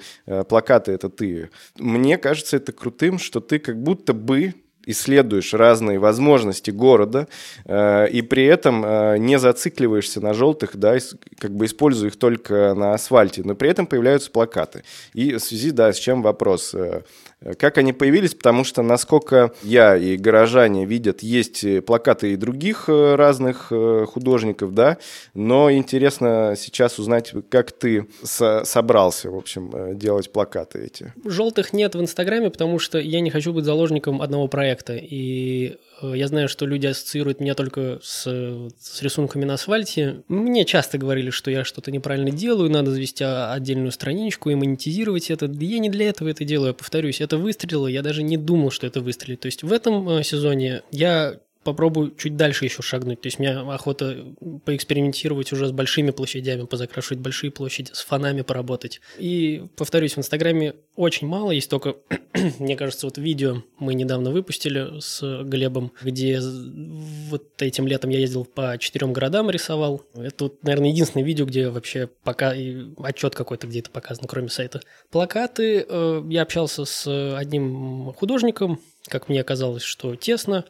[0.49, 1.49] плакаты это ты.
[1.77, 4.53] Мне кажется это крутым, что ты как будто бы
[4.85, 7.27] исследуешь разные возможности города
[7.65, 10.97] э, и при этом э, не зацикливаешься на желтых, да,
[11.37, 14.83] как бы используя их только на асфальте, но при этом появляются плакаты.
[15.13, 16.73] И в связи, да, с чем вопрос?
[16.73, 17.01] Э,
[17.57, 18.33] как они появились?
[18.33, 24.73] Потому что, насколько я и горожане видят, есть плакаты и других э, разных э, художников,
[24.73, 24.97] да,
[25.33, 31.13] но интересно сейчас узнать, как ты со собрался, в общем, э, делать плакаты эти.
[31.25, 35.77] Желтых нет в Инстаграме, потому что я не хочу быть заложником одного проекта, и
[36.13, 38.23] я знаю, что люди ассоциируют меня только с,
[38.79, 40.23] с рисунками на асфальте.
[40.27, 45.45] Мне часто говорили, что я что-то неправильно делаю, надо завести отдельную страничку и монетизировать это.
[45.45, 47.21] Я не для этого это делаю, я повторюсь.
[47.21, 49.41] Это выстрелило, я даже не думал, что это выстрелит.
[49.41, 53.21] То есть в этом э, сезоне я попробую чуть дальше еще шагнуть.
[53.21, 54.25] То есть у меня охота
[54.65, 59.01] поэкспериментировать уже с большими площадями, позакрашивать большие площади, с фонами поработать.
[59.17, 61.95] И, повторюсь, в Инстаграме очень мало, есть только,
[62.59, 66.39] мне кажется, вот видео мы недавно выпустили с Глебом, где
[67.29, 70.03] вот этим летом я ездил по четырем городам рисовал.
[70.15, 74.81] Это, вот, наверное, единственное видео, где вообще пока и отчет какой-то где-то показан, кроме сайта.
[75.09, 75.85] Плакаты.
[75.87, 80.65] Э, я общался с одним художником, как мне казалось, что тесно.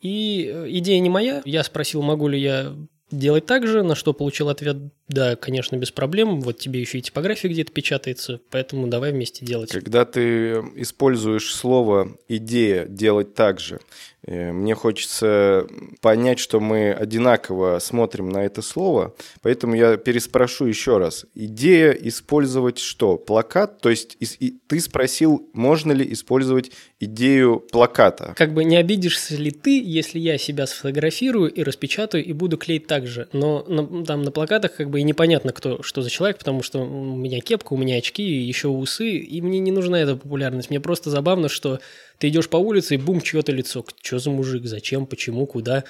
[0.00, 1.42] И э, идея не моя.
[1.44, 2.74] Я спросил, могу ли я
[3.10, 4.76] делать так же, на что получил ответ,
[5.10, 9.70] да, конечно, без проблем, вот тебе еще и типография где-то печатается, поэтому давай вместе делать.
[9.70, 13.80] Когда ты используешь слово «идея» делать так же,
[14.26, 15.66] Э, мне хочется
[16.00, 21.26] понять, что мы одинаково смотрим на это слово, поэтому я переспрошу еще раз.
[21.34, 23.16] Идея использовать что?
[23.16, 23.80] Плакат?
[23.80, 24.18] То есть
[24.66, 28.34] ты спросил, можно ли использовать идею плаката?
[28.36, 32.86] Как бы не обидишься ли ты, если я себя сфотографирую и распечатаю и буду клеить
[32.86, 33.28] так же?
[33.32, 36.80] Но на, там на плакатах как бы и непонятно, кто, что за человек, потому что
[36.80, 40.68] у меня кепка, у меня очки, еще усы, и мне не нужна эта популярность.
[40.68, 41.80] Мне просто забавно, что
[42.18, 43.82] ты идешь по улице, и бум, чье-то лицо.
[44.02, 45.84] Что за мужик, зачем, почему, куда?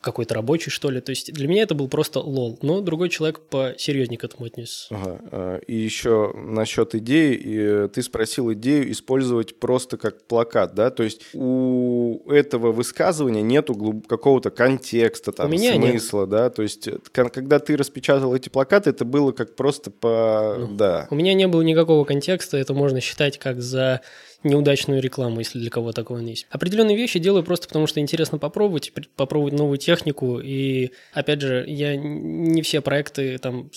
[0.00, 1.00] Какой-то рабочий, что ли.
[1.00, 2.58] То есть для меня это был просто лол.
[2.62, 4.94] Но другой человек посерьезнее к этому отнесся.
[4.94, 5.20] Ага.
[5.30, 7.34] А, и еще насчет идеи.
[7.34, 10.90] И ты спросил идею использовать просто как плакат, да?
[10.90, 16.28] То есть у этого высказывания нету какого-то контекста, там, смысла, нет.
[16.28, 16.50] да?
[16.50, 20.56] То есть э, когда ты распечатал эти плакаты, это было как просто по...
[20.58, 21.08] Ну, да.
[21.10, 22.56] У меня не было никакого контекста.
[22.56, 24.00] Это можно считать как за
[24.42, 26.46] неудачную рекламу, если для кого такого есть.
[26.50, 30.40] Определенные вещи делаю просто потому, что интересно попробовать, попробовать новую технику.
[30.40, 33.70] И, опять же, я не все проекты там...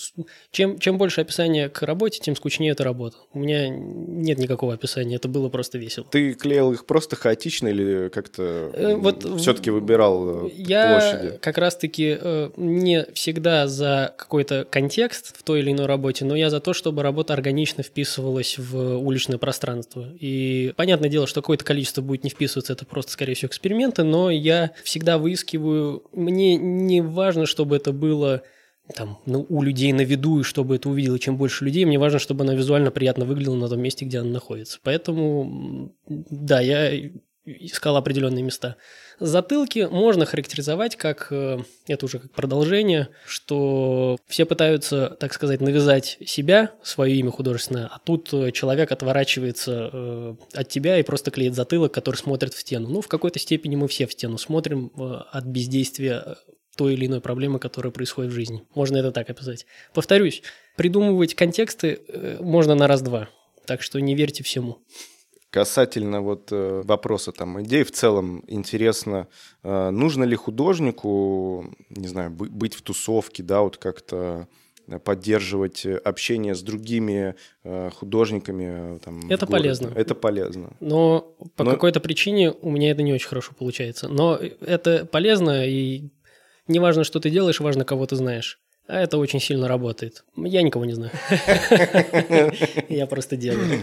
[0.50, 3.16] Чем, чем больше описания к работе, тем скучнее эта работа.
[3.32, 6.06] У меня нет никакого описания, это было просто весело.
[6.10, 11.38] Ты клеил их просто хаотично или как-то э, вот все-таки выбирал э, я площади?
[11.38, 16.50] как раз-таки э, не всегда за какой-то контекст в той или иной работе, но я
[16.50, 20.08] за то, чтобы работа органично вписывалась в уличное пространство.
[20.18, 24.30] И понятное дело, что какое-то количество будет не вписываться, это просто, скорее всего, эксперименты, но
[24.30, 28.42] я всегда выискиваю, мне не важно, чтобы это было
[28.94, 32.18] там, ну, у людей на виду, и чтобы это увидело чем больше людей, мне важно,
[32.18, 34.78] чтобы она визуально приятно выглядела на том месте, где она находится.
[34.82, 37.10] Поэтому, да, я
[37.46, 38.76] искал определенные места.
[39.20, 46.18] Затылки можно характеризовать как, э, это уже как продолжение, что все пытаются, так сказать, навязать
[46.24, 51.54] себя, свое имя художественное, а тут э, человек отворачивается э, от тебя и просто клеит
[51.54, 52.88] затылок, который смотрит в стену.
[52.88, 54.90] Ну, в какой-то степени мы все в стену смотрим
[55.30, 56.36] от бездействия
[56.76, 58.64] той или иной проблемы, которая происходит в жизни.
[58.74, 59.64] Можно это так описать.
[59.92, 60.42] Повторюсь,
[60.76, 62.00] придумывать контексты
[62.40, 63.28] можно на раз-два,
[63.64, 64.78] так что не верьте всему.
[65.54, 69.28] Касательно вот э, вопроса там идей, в целом интересно,
[69.62, 74.48] э, нужно ли художнику, не знаю, быть в тусовке, да, вот как-то
[75.04, 78.98] поддерживать общение с другими э, художниками.
[78.98, 79.92] Там, это полезно.
[79.94, 80.72] Это полезно.
[80.80, 81.70] Но по Но...
[81.70, 84.08] какой-то причине у меня это не очень хорошо получается.
[84.08, 86.08] Но это полезно, и
[86.66, 88.58] не важно, что ты делаешь, важно, кого ты знаешь.
[88.88, 90.24] А это очень сильно работает.
[90.36, 91.12] Я никого не знаю.
[92.88, 93.82] Я просто делаю.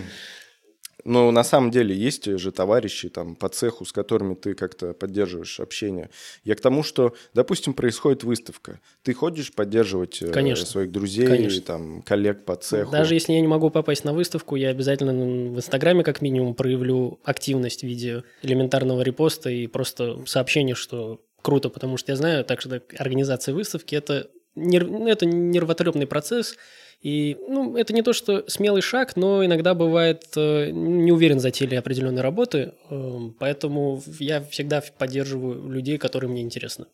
[1.03, 5.59] Но на самом деле есть же товарищи там по цеху, с которыми ты как-то поддерживаешь
[5.59, 6.09] общение.
[6.43, 8.79] Я к тому, что, допустим, происходит выставка.
[9.03, 10.65] Ты ходишь поддерживать э, Конечно.
[10.65, 11.61] своих друзей, Конечно.
[11.61, 12.91] там, коллег по цеху.
[12.91, 17.19] Даже если я не могу попасть на выставку, я обязательно в Инстаграме как минимум проявлю
[17.23, 22.61] активность в виде элементарного репоста и просто сообщения, что круто, потому что я знаю, так
[22.61, 26.55] что организация выставки это, нерв, ну, это нервотрепный процесс,
[27.01, 31.49] и ну, это не то, что смелый шаг, но иногда бывает э, не уверен за
[31.49, 36.85] теле определенной работы, э, поэтому я всегда поддерживаю людей, которые мне интересны.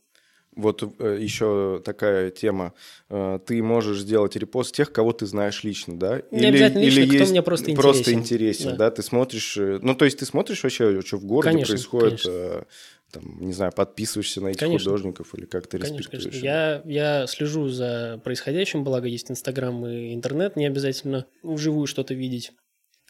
[0.56, 2.74] Вот э, еще такая тема.
[3.10, 6.22] Э, ты можешь сделать репост тех, кого ты знаешь лично, да?
[6.32, 7.82] Не или, обязательно лично, или кто есть мне просто интересен.
[7.82, 8.76] Просто интересен, да.
[8.78, 8.92] да?
[8.92, 9.58] Ты смотришь...
[9.58, 12.24] Ну, то есть ты смотришь вообще, что в городе конечно, происходит...
[12.24, 12.66] Конечно
[13.12, 14.92] там, не знаю, подписываешься на этих конечно.
[14.92, 16.24] художников или как то респектуешь?
[16.24, 22.14] Конечно, я, я слежу за происходящим, благо есть Инстаграм и интернет, не обязательно вживую что-то
[22.14, 22.52] видеть.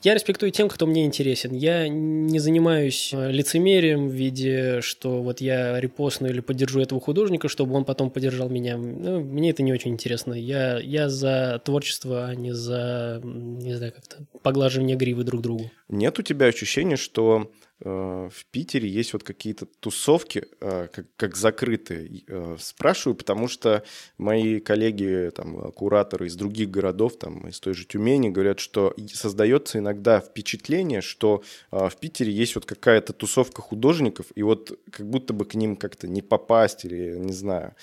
[0.03, 1.53] Я респектую тем, кто мне интересен.
[1.53, 7.49] Я не занимаюсь э, лицемерием в виде, что вот я репостну или поддержу этого художника,
[7.49, 8.77] чтобы он потом поддержал меня.
[8.77, 10.33] Ну, мне это не очень интересно.
[10.33, 15.71] Я, я за творчество, а не за, не знаю, как-то поглаживание гривы друг другу.
[15.89, 22.23] Нет у тебя ощущения, что в Питере есть вот какие-то тусовки, э, как, как закрытые.
[22.27, 23.83] Э, спрашиваю, потому что
[24.17, 29.77] мои коллеги, там, кураторы из других городов, там, из той же Тюмени, говорят, что создается
[29.77, 35.45] иногда впечатление, что в Питере есть вот какая-то тусовка художников, и вот как будто бы
[35.45, 37.75] к ним как-то не попасть или не знаю.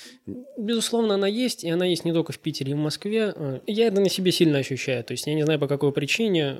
[0.58, 3.60] Безусловно, она есть, и она есть не только в Питере и в Москве.
[3.66, 5.04] Я это на себе сильно ощущаю.
[5.04, 6.56] То есть я не знаю, по какой причине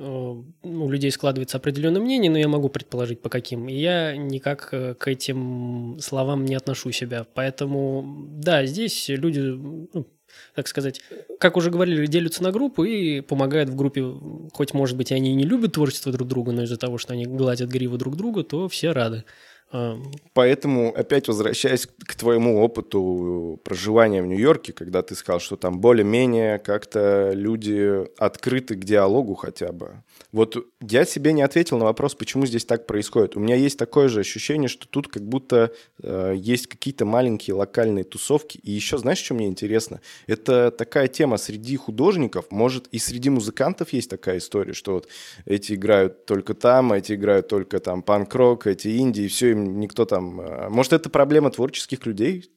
[0.63, 3.67] у людей складывается определенное мнение, но я могу предположить, по каким.
[3.67, 7.25] И я никак э, к этим словам не отношу себя.
[7.33, 10.05] Поэтому, да, здесь люди, ну,
[10.53, 11.01] так сказать,
[11.39, 14.05] как уже говорили, делятся на группы и помогают в группе.
[14.53, 17.25] Хоть, может быть, они и не любят творчество друг друга, но из-за того, что они
[17.25, 19.23] гладят гриву друг друга, то все рады.
[19.71, 19.97] А,
[20.33, 26.59] Поэтому, опять возвращаясь к твоему опыту проживания в Нью-Йорке, когда ты сказал, что там более-менее
[26.59, 30.03] как-то люди открыты к диалогу хотя бы.
[30.35, 33.37] Вот я себе не ответил на вопрос, почему здесь так происходит.
[33.37, 35.71] У меня есть такое же ощущение, что тут как будто
[36.03, 38.57] э, есть какие-то маленькие локальные тусовки.
[38.57, 40.01] И еще, знаешь, что мне интересно?
[40.27, 45.07] Это такая тема среди художников, может, и среди музыкантов есть такая история, что вот
[45.45, 50.03] эти играют только там, эти играют только там панк-рок, эти инди, и все, им никто
[50.03, 50.41] там...
[50.41, 52.51] Э, может, это проблема творческих людей?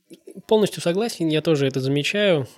[0.47, 2.49] Полностью согласен, я тоже это замечаю.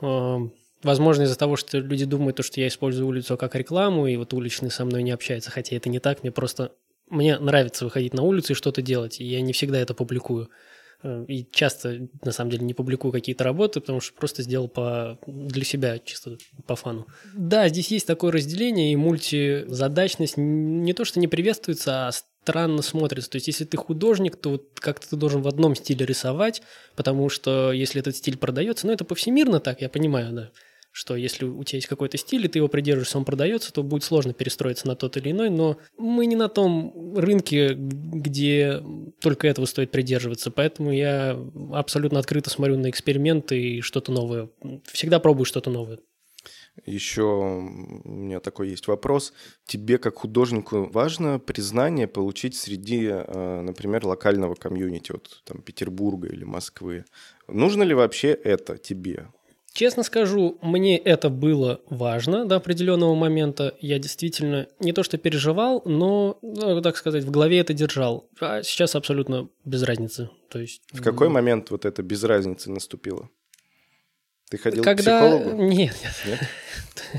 [0.83, 4.71] Возможно, из-за того, что люди думают, что я использую улицу как рекламу, и вот уличные
[4.71, 6.73] со мной не общаются, хотя это не так, мне просто...
[7.09, 10.49] Мне нравится выходить на улицу и что-то делать, и я не всегда это публикую.
[11.03, 15.19] Э, и часто, на самом деле, не публикую какие-то работы, потому что просто сделал по,
[15.27, 17.07] для себя, чисто по фану.
[17.35, 23.31] Да, здесь есть такое разделение, и мультизадачность не то, что не приветствуется, а странно смотрится.
[23.31, 26.63] То есть, если ты художник, то вот как-то ты должен в одном стиле рисовать,
[26.97, 30.51] потому что если этот стиль продается, ну, это повсемирно так, я понимаю, да,
[30.93, 34.05] что если у тебя есть какой-то стиль, и ты его придерживаешься, он продается, то будет
[34.05, 38.83] сложно перестроиться на тот или иной, но мы не на том рынке, где
[39.21, 41.39] только этого стоит придерживаться, поэтому я
[41.73, 44.49] абсолютно открыто смотрю на эксперименты и что-то новое.
[44.85, 45.99] Всегда пробую что-то новое.
[46.87, 49.33] Еще у меня такой есть вопрос.
[49.67, 56.45] Тебе, как художнику, важно признание получить среди, э, например, локального комьюнити, вот там Петербурга или
[56.45, 57.05] Москвы?
[57.49, 59.29] Нужно ли вообще это тебе?
[59.81, 63.75] Честно скажу, мне это было важно до определенного момента.
[63.81, 68.29] Я действительно не то что переживал, но, ну, так сказать, в голове это держал.
[68.41, 70.29] А сейчас абсолютно без разницы.
[70.51, 70.83] То есть...
[70.93, 73.31] В какой момент вот это без разницы наступило?
[74.51, 75.03] Ты ходил Когда...
[75.03, 75.63] к психологу?
[75.63, 76.41] Нет, нет.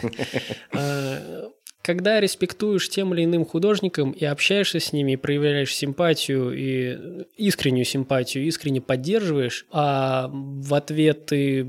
[0.72, 1.50] А,
[1.82, 8.46] когда респектуешь тем или иным художникам и общаешься с ними, проявляешь симпатию и искреннюю симпатию,
[8.46, 11.66] искренне поддерживаешь, а в ответ ты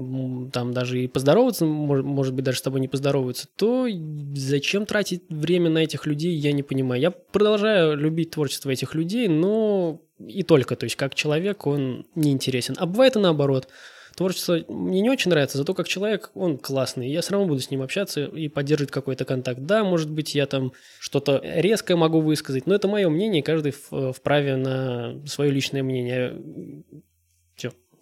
[0.53, 3.89] там даже и поздороваться, может, может быть, даже с тобой не поздороваются, то
[4.35, 7.01] зачем тратить время на этих людей, я не понимаю.
[7.01, 12.75] Я продолжаю любить творчество этих людей, но и только, то есть как человек он неинтересен.
[12.79, 13.69] А бывает и наоборот–
[14.17, 17.11] Творчество мне не очень нравится, зато как человек он классный.
[17.11, 19.61] Я все равно буду с ним общаться и поддерживать какой-то контакт.
[19.63, 24.57] Да, может быть, я там что-то резкое могу высказать, но это мое мнение, каждый вправе
[24.57, 26.35] на свое личное мнение.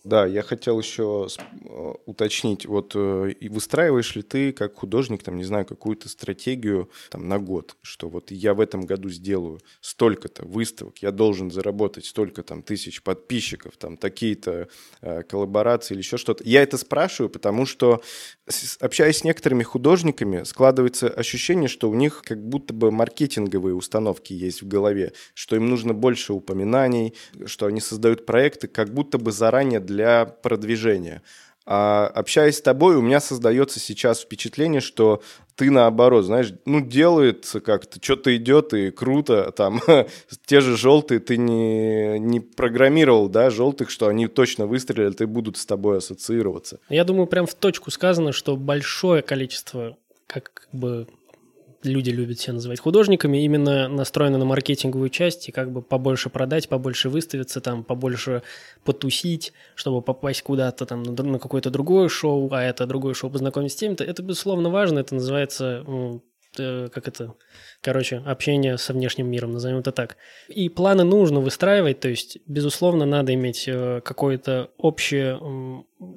[0.05, 5.45] Да, я хотел еще э, уточнить, вот э, выстраиваешь ли ты как художник, там, не
[5.45, 10.99] знаю, какую-то стратегию там, на год, что вот я в этом году сделаю столько-то выставок,
[10.99, 14.69] я должен заработать столько там тысяч подписчиков, там такие-то
[15.03, 16.45] э, коллаборации или еще что-то.
[16.45, 18.01] Я это спрашиваю, потому что
[18.81, 24.63] общаясь с некоторыми художниками, складывается ощущение, что у них как будто бы маркетинговые установки есть
[24.63, 27.15] в голове, что им нужно больше упоминаний,
[27.47, 31.23] что они создают проекты как будто бы заранее для продвижения.
[31.67, 35.23] А общаясь с тобой, у меня создается сейчас впечатление, что
[35.57, 39.81] ты наоборот, знаешь, ну, делает как-то, что-то идет и круто, там,
[40.47, 45.59] те же желтые ты не, не программировал, да, желтых, что они точно выстрелят и будут
[45.59, 46.81] с тобой ассоциироваться.
[46.89, 51.09] Я думаю, прям в точку сказано, что большое количество как бы
[51.83, 56.69] люди любят себя называть художниками, именно настроены на маркетинговую часть и как бы побольше продать,
[56.69, 58.43] побольше выставиться, там, побольше
[58.85, 63.77] потусить, чтобы попасть куда-то там на, на какое-то другое шоу, а это другое шоу познакомиться
[63.77, 64.05] с тем-то.
[64.05, 65.85] Это, безусловно, важно, это называется,
[66.57, 67.35] как это,
[67.81, 70.17] короче, общение со внешним миром, назовем это так.
[70.49, 75.39] И планы нужно выстраивать, то есть, безусловно, надо иметь э, какое-то общее,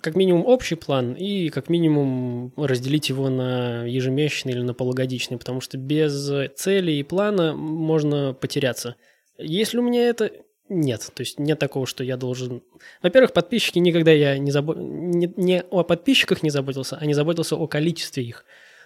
[0.01, 5.61] как минимум общий план и как минимум разделить его на ежемесячный или на полугодичный, потому
[5.61, 8.95] что без цели и плана можно потеряться.
[9.37, 10.31] Если у меня это
[10.69, 12.63] нет, то есть нет такого, что я должен...
[13.01, 14.73] Во-первых, подписчики никогда я не, забо...
[14.75, 18.45] не, не о подписчиках не заботился, а не заботился о количестве их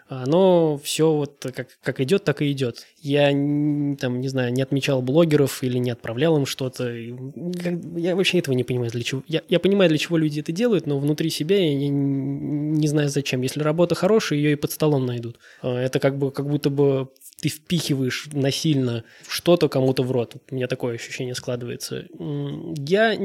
[0.10, 2.86] оно все вот как, как идет, так и идет.
[3.00, 6.90] Я там, не знаю, не отмечал блогеров или не отправлял им что-то.
[6.94, 9.24] Я вообще этого не понимаю, для чего.
[9.28, 13.10] Я, я понимаю, для чего люди это делают, но внутри себя я не, не знаю
[13.10, 13.42] зачем.
[13.42, 15.40] Если работа хорошая, ее и под столом найдут.
[15.62, 17.10] А, это как бы как будто бы
[17.42, 20.36] ты впихиваешь насильно что-то кому-то в рот.
[20.50, 22.06] У меня такое ощущение складывается.
[22.18, 23.18] Я...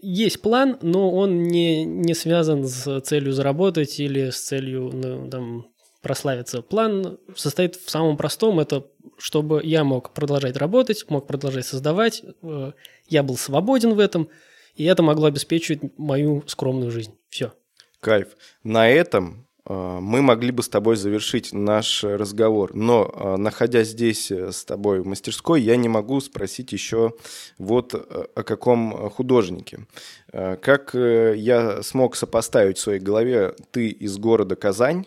[0.00, 5.66] Есть план, но он не, не связан с целью заработать или с целью ну, там,
[6.02, 6.62] прославиться.
[6.62, 8.84] План состоит в самом простом, это
[9.18, 12.72] чтобы я мог продолжать работать, мог продолжать создавать, э,
[13.08, 14.28] я был свободен в этом,
[14.74, 17.14] и это могло обеспечивать мою скромную жизнь.
[17.28, 17.52] Все.
[18.00, 18.36] Кайф.
[18.64, 22.74] На этом э, мы могли бы с тобой завершить наш разговор.
[22.74, 27.12] Но, э, находясь здесь с тобой в мастерской, я не могу спросить еще
[27.58, 29.86] вот о каком художнике.
[30.32, 35.06] Как я смог сопоставить в своей голове ты из города Казань,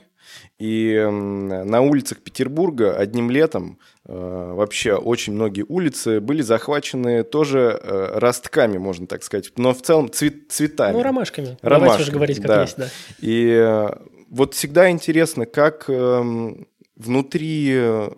[0.59, 8.19] и на улицах Петербурга одним летом э, вообще очень многие улицы были захвачены тоже э,
[8.19, 10.93] ростками, можно так сказать, но в целом цвет, цветами.
[10.93, 11.57] Ну, ромашками.
[11.61, 12.61] ромашками Давайте уже говорить, как да.
[12.61, 12.87] есть, да.
[13.19, 13.89] И э,
[14.29, 17.73] вот всегда интересно, как эм, внутри,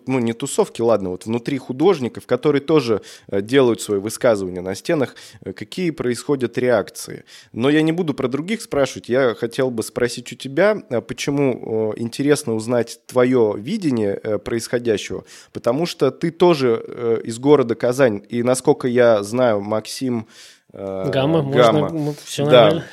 [0.06, 5.16] ну не тусовки, ладно, вот внутри художников, которые тоже э, делают свои высказывания на стенах,
[5.44, 7.24] э, какие происходят реакции.
[7.52, 11.92] Но я не буду про других спрашивать, я хотел бы спросить у тебя, э, почему
[11.96, 19.22] интересно узнать твое видение происходящего, потому что ты тоже из города Казань, и насколько я
[19.22, 20.26] знаю, Максим...
[20.72, 21.88] Гамма, Гамма.
[21.88, 22.84] можно, все да.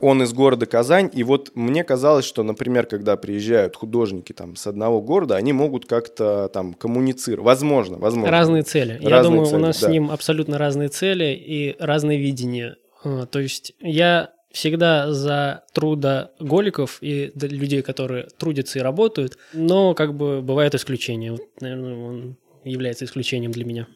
[0.00, 4.66] Он из города Казань, и вот мне казалось, что, например, когда приезжают художники там с
[4.66, 7.44] одного города, они могут как-то там коммуницировать.
[7.44, 8.30] Возможно, возможно.
[8.30, 8.92] Разные цели.
[8.92, 9.86] Разные я думаю, цели, у нас да.
[9.86, 12.76] с ним абсолютно разные цели и разные видения.
[13.04, 20.14] А, то есть я всегда за трудоголиков и людей, которые трудятся и работают, но как
[20.14, 21.32] бы бывают исключения.
[21.32, 23.88] Вот, наверное, он является исключением для меня.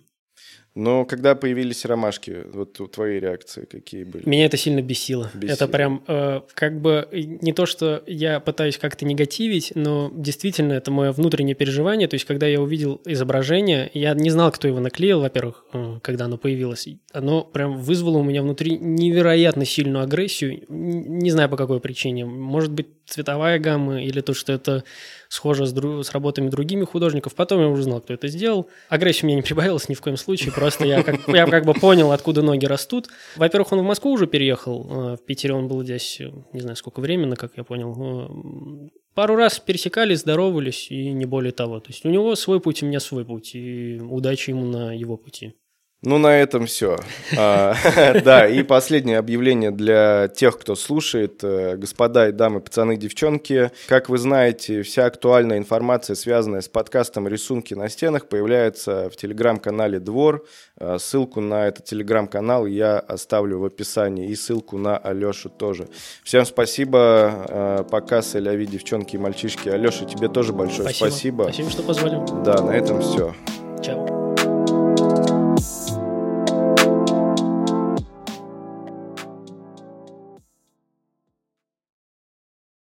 [0.74, 4.28] Но когда появились ромашки, вот твои реакции какие были?
[4.28, 5.30] Меня это сильно бесило.
[5.34, 5.54] бесило.
[5.54, 10.90] Это прям э, как бы не то, что я пытаюсь как-то негативить, но действительно это
[10.90, 12.06] мое внутреннее переживание.
[12.06, 16.26] То есть, когда я увидел изображение, я не знал, кто его наклеил, во-первых, э, когда
[16.26, 16.88] оно появилось.
[17.12, 20.64] Оно прям вызвало у меня внутри невероятно сильную агрессию.
[20.68, 22.24] Не знаю по какой причине.
[22.24, 24.84] Может быть, цветовая гамма или то, что это
[25.28, 27.34] схоже с, дру- с работами другими художников.
[27.34, 28.68] Потом я уже знал, кто это сделал.
[28.88, 31.74] Агрессия у меня не прибавилась ни в коем случае, просто я как, я как бы
[31.74, 33.08] понял, откуда ноги растут.
[33.36, 36.20] Во-первых, он в Москву уже переехал, э, в Питере он был здесь,
[36.52, 37.94] не знаю, сколько времени, как я понял.
[37.98, 41.80] Э, пару раз пересекались, здоровались, и не более того.
[41.80, 45.16] То есть у него свой путь, у меня свой путь, и удачи ему на его
[45.16, 45.54] пути.
[46.02, 46.96] Ну, на этом все.
[47.36, 47.74] А,
[48.24, 51.42] да, и последнее объявление для тех, кто слушает.
[51.42, 57.26] Э, господа и дамы, пацаны, девчонки, как вы знаете, вся актуальная информация, связанная с подкастом
[57.26, 60.46] «Рисунки на стенах», появляется в телеграм-канале «Двор».
[60.78, 65.88] Э, ссылку на этот телеграм-канал я оставлю в описании, и ссылку на Алешу тоже.
[66.22, 67.44] Всем спасибо.
[67.48, 69.68] Э, пока, Соляви, девчонки и мальчишки.
[69.68, 71.08] Алеша, тебе тоже большое спасибо.
[71.08, 72.44] Спасибо, спасибо что позвали.
[72.44, 73.34] Да, на этом все.
[73.82, 74.17] Чао.